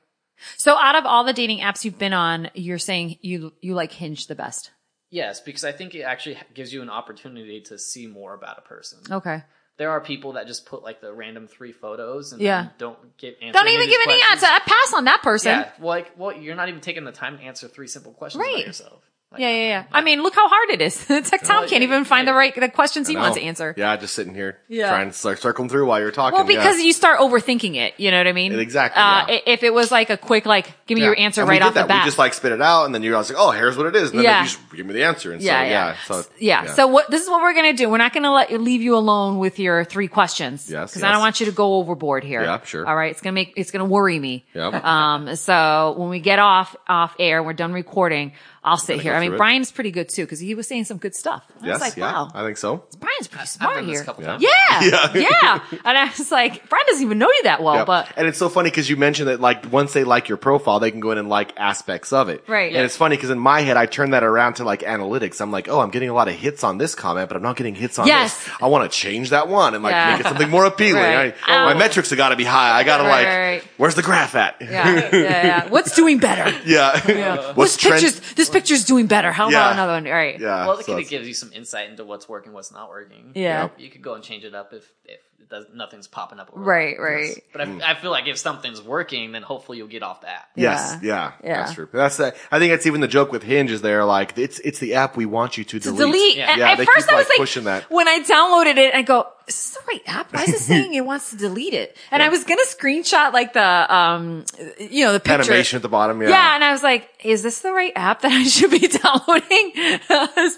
[0.58, 3.92] So out of all the dating apps you've been on, you're saying you, you like
[3.92, 4.70] Hinge the best.
[5.08, 8.62] Yes, because I think it actually gives you an opportunity to see more about a
[8.62, 8.98] person.
[9.10, 9.42] Okay.
[9.78, 12.68] There are people that just put like the random three photos and Yeah.
[12.78, 14.46] don't give answer Don't even give any answer.
[14.46, 15.50] I pass on that person.
[15.52, 18.40] Yeah, well, like, well, you're not even taking the time to answer three simple questions
[18.40, 18.54] Right.
[18.54, 19.02] about yourself.
[19.32, 19.84] Like, Yeah, yeah, yeah.
[19.90, 21.04] I mean, look how hard it is.
[21.06, 23.74] Tech Tom yeah, can't even find the right the questions he wants to answer.
[23.76, 24.88] Yeah, just sitting here Yeah.
[24.88, 26.36] trying to start circling through while you're talking.
[26.36, 26.84] Well, because yeah.
[26.84, 27.94] you start overthinking it.
[27.98, 28.56] You know what I mean?
[28.56, 29.38] Exactly, Uh, yeah.
[29.46, 31.08] If it was like a quick, like, give me Yeah.
[31.08, 32.04] your answer And right off the bat.
[32.04, 34.10] We just like spit it out, and then you're like, "Oh, here's what it is,"
[34.10, 34.42] and then Yeah.
[34.42, 35.32] you just give me the answer.
[35.32, 36.66] And yeah, so, yeah, yeah, so yeah.
[36.74, 37.10] So what?
[37.10, 37.88] This is what we're gonna do.
[37.90, 40.70] We're not gonna let you leave you alone with your three questions.
[40.70, 42.42] Yes, Because I don't want you to go overboard here.
[42.42, 42.86] Yeah, sure.
[42.86, 43.10] All right.
[43.10, 44.44] It's gonna make it's gonna worry me.
[44.54, 44.84] Yep.
[44.84, 45.34] Um.
[45.34, 48.32] So when we get off off air, we're done recording.
[48.66, 49.14] I'll sit here.
[49.14, 49.38] I mean, through it.
[49.38, 51.44] Brian's pretty good too because he was saying some good stuff.
[51.62, 52.84] I Yes, was like, yeah, wow, I think so.
[52.98, 54.02] Brian's pretty I've smart here.
[54.02, 54.26] a Yeah.
[54.26, 54.42] times.
[54.42, 57.84] Yeah, yeah, And I was like, Brian doesn't even know you that well, Yeah.
[57.84, 60.80] but and it's so funny because you mentioned that like once they like your profile,
[60.80, 62.42] they can go in and like aspects of it.
[62.48, 62.74] Right.
[62.74, 65.40] And it's funny because in my head, I turn that around to like analytics.
[65.40, 67.56] I'm like, oh, I'm getting a lot of hits on this comment, but I'm not
[67.56, 68.36] getting hits on Yes.
[68.44, 68.54] this.
[68.60, 70.10] I want to change that one and like Yeah.
[70.10, 71.02] make it something more appealing.
[71.02, 71.34] Right.
[71.46, 72.72] I- my Um, metrics have got to be high.
[72.76, 73.64] I got to Right, like, right, right.
[73.76, 74.56] where's the graph at?
[74.60, 75.66] yeah, yeah, yeah.
[75.68, 76.52] What's doing better?
[76.66, 77.52] yeah.
[77.54, 78.02] What's this trend?
[78.02, 79.32] picture's this picture's doing better.
[79.32, 79.58] How Yeah.
[79.58, 80.06] about another one?
[80.06, 80.38] All right.
[80.40, 80.66] Yeah.
[80.66, 82.88] Well, it so kind it's- of gives you some insight into what's working, what's not
[82.88, 83.32] working.
[83.34, 83.68] Yeah.
[83.78, 86.50] You could go and change it up if, if it does, nothing's popping up.
[86.52, 87.04] over Right, there.
[87.06, 87.44] right.
[87.52, 87.82] But I, mm.
[87.82, 90.48] I feel like if something's working, then hopefully you'll get off the app.
[90.56, 91.08] Yes, Yeah.
[91.08, 91.56] yeah, Yeah.
[91.62, 91.88] that's true.
[91.92, 94.78] That's the, I think that's even the joke with Hinge is they're like, it's, it's
[94.80, 95.98] the app we want you to delete.
[95.98, 96.36] delete.
[96.36, 96.50] Yeah.
[96.50, 97.90] And Yeah, at they first keep, I was like, like, pushing that.
[97.90, 100.32] when I downloaded it, I go, is this the right app?
[100.34, 101.96] Why is it saying it wants to delete it?
[102.10, 104.44] And I was gonna screenshot like the, um,
[104.78, 105.42] you know, the picture.
[105.42, 106.30] Animation at the bottom, yeah.
[106.30, 109.72] Yeah, and I was like, "Is this the right app that I should be downloading?"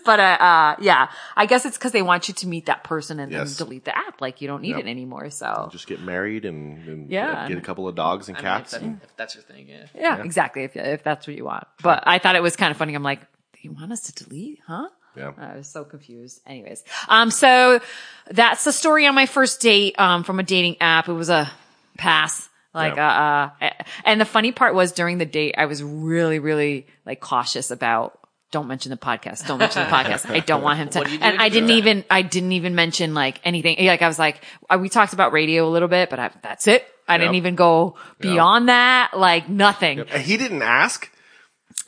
[0.05, 3.21] but uh, uh, yeah, I guess it's because they want you to meet that person
[3.21, 3.57] and Yes.
[3.57, 4.21] then delete the app.
[4.21, 4.81] Like you don't need Yep.
[4.81, 5.31] it anymore.
[5.31, 7.47] So Just get married and, and Yeah.
[7.49, 8.71] get a couple of dogs and I mean, if, cats.
[8.73, 9.87] that, if that's your thing, yeah.
[9.95, 10.65] yeah, exactly.
[10.65, 12.95] If if that's what you want, but I thought it was kind of funny.
[12.95, 14.61] I'm like, "Do you want us to delete?
[14.67, 14.89] Huh?"
[15.19, 15.33] Yeah.
[15.37, 16.41] I was so confused.
[16.47, 17.81] Anyways, um, so
[18.31, 21.09] that's the story on my first date, um, from a dating app.
[21.09, 21.51] It was a
[21.97, 22.49] pass.
[22.75, 23.51] Like, Yeah.
[23.61, 23.71] uh, uh,
[24.05, 28.19] and the funny part was during the date, I was really, really like cautious about
[28.51, 29.47] don't mention the podcast.
[29.47, 30.31] Don't mention the podcast.
[30.31, 31.01] I don't want him to.
[31.05, 31.75] Do and if I didn't that?
[31.75, 33.85] even, I didn't even mention like anything.
[33.87, 36.67] Like I was like, uh, we talked about radio a little bit, but I, that's
[36.67, 36.87] it.
[37.07, 39.11] I didn't even go beyond that.
[39.17, 40.01] Like nothing.
[40.01, 41.11] And he didn't ask.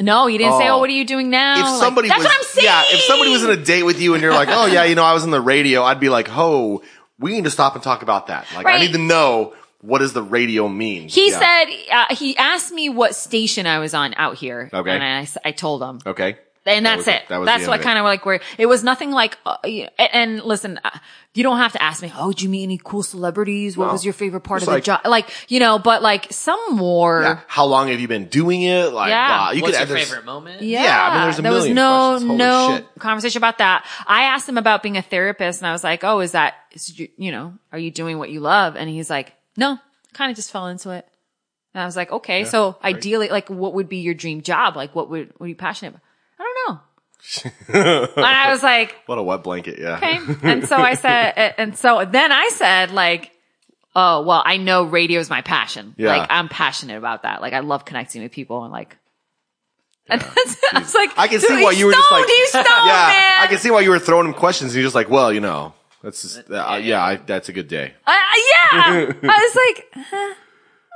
[0.00, 0.76] No, you didn't say, Oh.
[0.76, 1.58] oh, what are you doing now?
[1.60, 2.64] If Like, somebody that's was, what I'm saying.
[2.64, 4.94] yeah, if somebody was in a date with you and you're like, oh yeah, you
[4.94, 6.82] know, I was on the radio, I'd be like, oh,
[7.18, 8.46] we need to stop and talk about that.
[8.54, 8.80] Like, I Right.
[8.80, 11.08] need to know what does the radio mean.
[11.08, 11.38] He Yeah.
[11.38, 14.90] said uh, he asked me what station I was on out here, Okay.
[14.90, 16.36] and I told him, okay.
[16.66, 17.14] And That that's was it.
[17.22, 17.28] it.
[17.28, 19.38] That was that's what kind of like where it was nothing like.
[19.46, 20.90] Uh, and, and listen, uh,
[21.34, 22.12] you don't have to ask me.
[22.16, 23.76] Oh, did you meet any cool celebrities?
[23.76, 23.92] What No.
[23.92, 25.00] was your favorite part of like- the job?
[25.06, 27.22] Like you know, but like some more.
[27.22, 27.38] Yeah.
[27.46, 28.92] How long have you been doing it?
[28.92, 29.28] Like, Yeah.
[29.46, 30.62] wow, you What's could your add favorite moment?
[30.62, 32.86] Yeah, Yeah, I mean, there's a there was no no shit.
[32.98, 33.86] conversation about that.
[34.06, 36.98] I asked him about being a therapist, and I was like, "Oh, is that is
[36.98, 39.78] you, you know, are you doing what you love?" And he's like, "No,
[40.12, 41.06] kind of just fell into it."
[41.72, 44.74] And I was like, "Okay, so ideally, like, what would be your dream job?
[44.76, 46.02] Like, what would what are you passionate about?"
[47.68, 49.78] And I was like, What a wet blanket.
[49.78, 49.96] Yeah.
[49.96, 50.18] okay.
[50.42, 53.32] And so I said, and so then I said, like,
[53.94, 55.94] oh, well, I know radio is my passion.
[55.96, 56.16] Yeah.
[56.16, 57.40] Like, I'm passionate about that.
[57.40, 58.96] Like, I love connecting with people and like,
[60.10, 63.08] and that's, I was like, I can see why you were just like, stoned, yeah,
[63.08, 63.42] man.
[63.42, 64.72] I can see why you were throwing him questions.
[64.72, 67.68] And you're just like, well, you know, that's just, uh, yeah, I, that's a good
[67.68, 67.92] day.
[68.06, 68.72] Uh, yeah.
[68.72, 70.34] I was like, huh,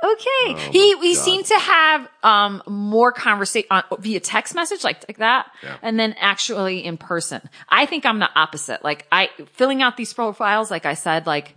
[0.03, 0.71] okay.
[0.71, 1.23] he, he God.
[1.23, 5.51] seemed to have, um, more conversation on via text message, like, like that.
[5.63, 5.77] Yeah.
[5.81, 7.41] And then actually in person.
[7.69, 8.83] I think I'm the opposite.
[8.83, 11.55] Like I, filling out these profiles, like I said, like,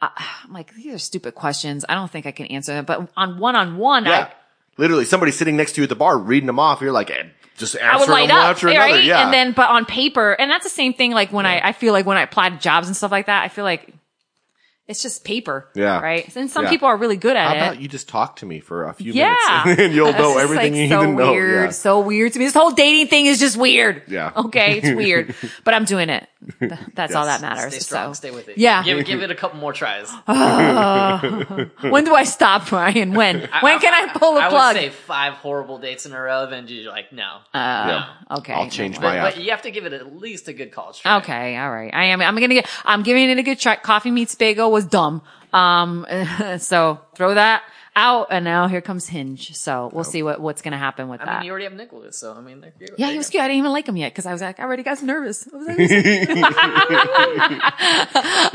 [0.00, 0.10] I,
[0.44, 1.84] I'm like, these are stupid questions.
[1.88, 2.84] I don't think I can answer them.
[2.84, 4.30] But on one on one, Yeah.
[4.78, 6.80] Literally, somebody sitting next to you at the bar reading them off.
[6.80, 7.24] You're like, eh,
[7.58, 8.76] just I would light up, after right?
[8.76, 9.02] another.
[9.02, 9.24] Yeah.
[9.24, 11.12] And then, but on paper, and that's the same thing.
[11.12, 13.42] Like when I, I feel like when I apply to jobs and stuff like that,
[13.42, 13.92] I feel like
[14.90, 15.68] it's just paper.
[15.74, 16.00] Yeah.
[16.00, 16.34] Right.
[16.36, 16.70] And some Yeah.
[16.70, 17.58] people are really good at How it.
[17.58, 19.34] How about you just talk to me for a few Yeah.
[19.64, 21.24] minutes and you'll know everything like, you so need to know.
[21.24, 21.70] So weird, Yeah.
[21.70, 22.44] so weird to me.
[22.46, 24.02] This whole dating thing is just weird.
[24.08, 24.32] Yeah.
[24.36, 25.34] Okay, it's weird,
[25.64, 26.26] but I'm doing it.
[26.58, 27.72] Th- That's all that matters.
[27.74, 28.14] Stay strong.
[28.14, 28.18] so.
[28.18, 28.56] Stay with it.
[28.58, 28.82] Yeah.
[28.82, 30.10] Give, give it a couple more tries.
[30.26, 33.14] when do I stop, Brian?
[33.14, 33.40] When?
[33.60, 34.74] when can I pull the I plug?
[34.74, 37.38] would say five horrible dates in a row, then you're like, no.
[37.54, 38.06] uh,
[38.38, 38.52] okay.
[38.54, 39.34] I'll change but, my app.
[39.34, 41.18] but you have to give it at least a good college try.
[41.18, 41.92] Okay, all right.
[41.92, 42.20] I am.
[42.22, 42.66] I'm gonna get.
[42.84, 43.76] I'm giving it a good try.
[43.76, 45.22] Coffee meets bagel was dumb.
[45.52, 46.06] Um,
[46.58, 47.62] so throw that
[47.96, 49.54] out, and now here comes Hinge.
[49.56, 51.38] So we'll see what what's gonna happen with I that.
[51.40, 52.90] mean, you already have Nicholas, so I mean, they're cute.
[52.96, 53.32] yeah, he was go.
[53.32, 53.42] cute.
[53.44, 55.48] I didn't even like him yet because I was like, I already got nervous.
[55.52, 55.78] I was like,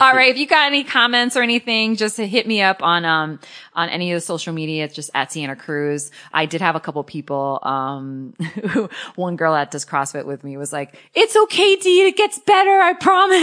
[0.01, 0.29] All right.
[0.31, 3.39] If you got any comments or anything, just hit me up on, um,
[3.73, 4.85] on any of the social media.
[4.85, 6.11] It's just at Deanna Cruz.
[6.33, 8.33] I did have a couple people, um,
[8.69, 12.07] who- one girl that does CrossFit with me was like, it's okay, Dee.
[12.07, 12.71] It gets better.
[12.71, 13.35] I promise.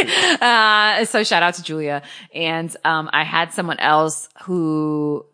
[0.00, 2.02] like, uh, so shout out to Julia.
[2.34, 5.26] And, um, I had someone else who,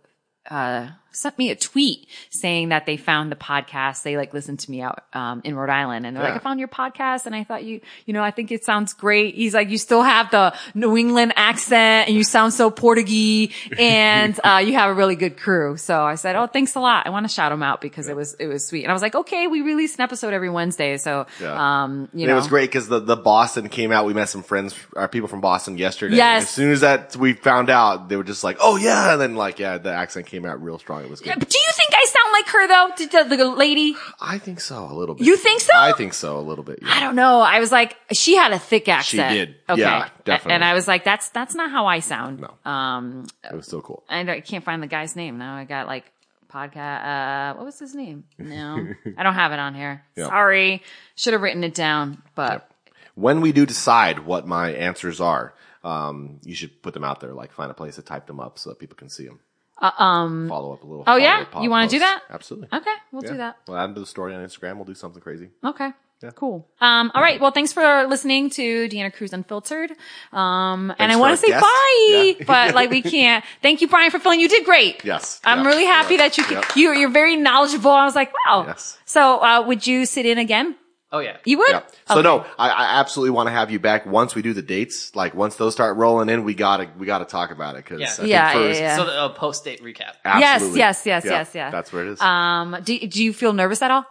[0.51, 4.03] uh, sent me a tweet saying that they found the podcast.
[4.03, 6.59] They like listened to me out, um, in Rhode Island and they're like, I found
[6.59, 9.35] your podcast and I thought you, you know, I think it sounds great.
[9.35, 14.39] He's like, you still have the New England accent and you sound so Portuguese and,
[14.45, 15.77] uh, you have a really good crew.
[15.77, 17.07] So I said, Oh, thanks a lot.
[17.07, 18.83] I want to shout him out because it was, it was sweet.
[18.85, 20.97] And I was like, okay, we release an episode every Wednesday.
[20.99, 21.85] So, Yeah.
[21.85, 24.07] um, you And know, it was great because the, the Boston came out.
[24.07, 26.17] We met some friends, our people from Boston yesterday.
[26.17, 26.45] Yes.
[26.45, 29.35] As soon as that we found out, they were just like, "Oh yeah," and then
[29.37, 31.06] like, yeah, the accent came out real strong.
[31.07, 31.39] It was good.
[31.39, 33.27] Do you think I sound like her though?
[33.29, 33.97] The, the lady?
[34.21, 35.27] I think so a little bit.
[35.27, 35.73] You think so?
[35.75, 36.81] I think so a little bit.
[36.83, 36.89] Yeah.
[36.93, 37.41] I don't know.
[37.41, 39.31] I was like, she had a thick accent.
[39.33, 39.55] She did.
[39.69, 39.81] Okay.
[39.81, 40.55] Yeah, definitely.
[40.55, 42.41] And I was like, that's, that's not how I sound.
[42.41, 42.71] No.
[42.71, 44.05] Um, it was still cool.
[44.09, 45.57] and I can't find the guy's name now.
[45.57, 46.11] I got like
[46.53, 47.53] podcast.
[47.53, 48.25] Uh, what was his name?
[48.39, 48.87] No,
[49.17, 50.03] I don't have it on here.
[50.17, 50.27] Yeah.
[50.27, 50.83] Sorry.
[51.15, 52.69] Should have written it down, but
[53.15, 55.55] When we do decide what my answers are,
[55.85, 57.33] um, you should put them out there.
[57.33, 59.41] Like find a place to type them up so that people can see them.
[59.81, 61.05] Uh, um, Follow up a little.
[61.07, 61.45] Oh, yeah?
[61.61, 62.23] You wanna do that?
[62.31, 62.69] Absolutely.
[62.73, 63.31] okay, we'll Yeah.
[63.33, 63.57] do that.
[63.69, 64.77] We'll add to the story on Instagram.
[64.77, 65.51] We'll do something crazy.
[65.65, 65.91] Okay.
[66.23, 66.31] Yeah.
[66.31, 66.67] Cool.
[66.81, 67.39] Um, all right.
[67.39, 69.91] Well, thanks for listening to Deanna Cruz Unfiltered.
[70.33, 71.61] Um, and I want to say guest.
[71.63, 72.45] bye, Yeah.
[72.47, 73.45] but like we can't.
[73.61, 74.41] Thank you, Brian, for filling.
[74.41, 75.05] You did great.
[75.05, 75.43] Yes.
[75.45, 76.63] I'm really happy that you, Yeah.
[76.75, 77.91] you, you're very knowledgeable.
[77.91, 78.65] I was like, wow.
[78.67, 78.99] Yes.
[79.05, 80.77] So, uh, would you sit in again?
[81.13, 81.37] Oh yeah.
[81.45, 81.71] You would?
[81.71, 81.83] Yeah.
[82.09, 85.15] So no, I, I absolutely want to have you back once we do the dates.
[85.15, 88.07] Like once those start rolling in, we gotta we gotta talk about it because Yeah.
[88.07, 88.97] I think Yeah, for- yeah, yeah.
[88.97, 90.15] So the uh, post date recap.
[90.25, 90.79] Absolutely.
[90.81, 91.71] yes, yes, Yeah, yes, yeah.
[91.71, 92.21] That's where it is.
[92.21, 94.05] Um, do, do you feel nervous at all?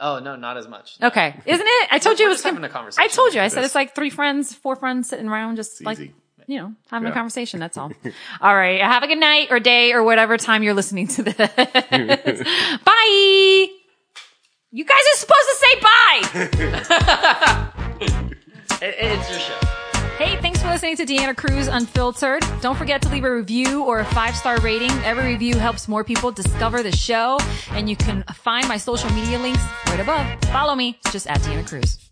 [0.00, 0.96] Oh no, not as much.
[1.02, 1.34] Okay.
[1.44, 1.88] Isn't it?
[1.92, 3.04] I told you it was just having a conversation.
[3.04, 3.40] I told you.
[3.42, 6.14] I said it's like three friends, four friends sitting around, just like easy.
[6.46, 7.60] you know, having a conversation.
[7.60, 7.92] That's all.
[8.40, 8.80] all right.
[8.80, 11.36] Have a good night or day or whatever time you're listening to this.
[12.84, 13.66] bye.
[14.72, 17.66] You guys are supposed to say bye.
[18.82, 19.58] It- it's your show.
[20.16, 22.42] Hey, thanks for listening to Deanna Cruz Unfiltered.
[22.62, 24.90] Don't forget to leave a review or a five star rating.
[25.04, 27.38] Every review helps more people discover the show,
[27.72, 30.26] and you can find my social media links right above.
[30.50, 32.09] Follow me, just at Deanna Cruz.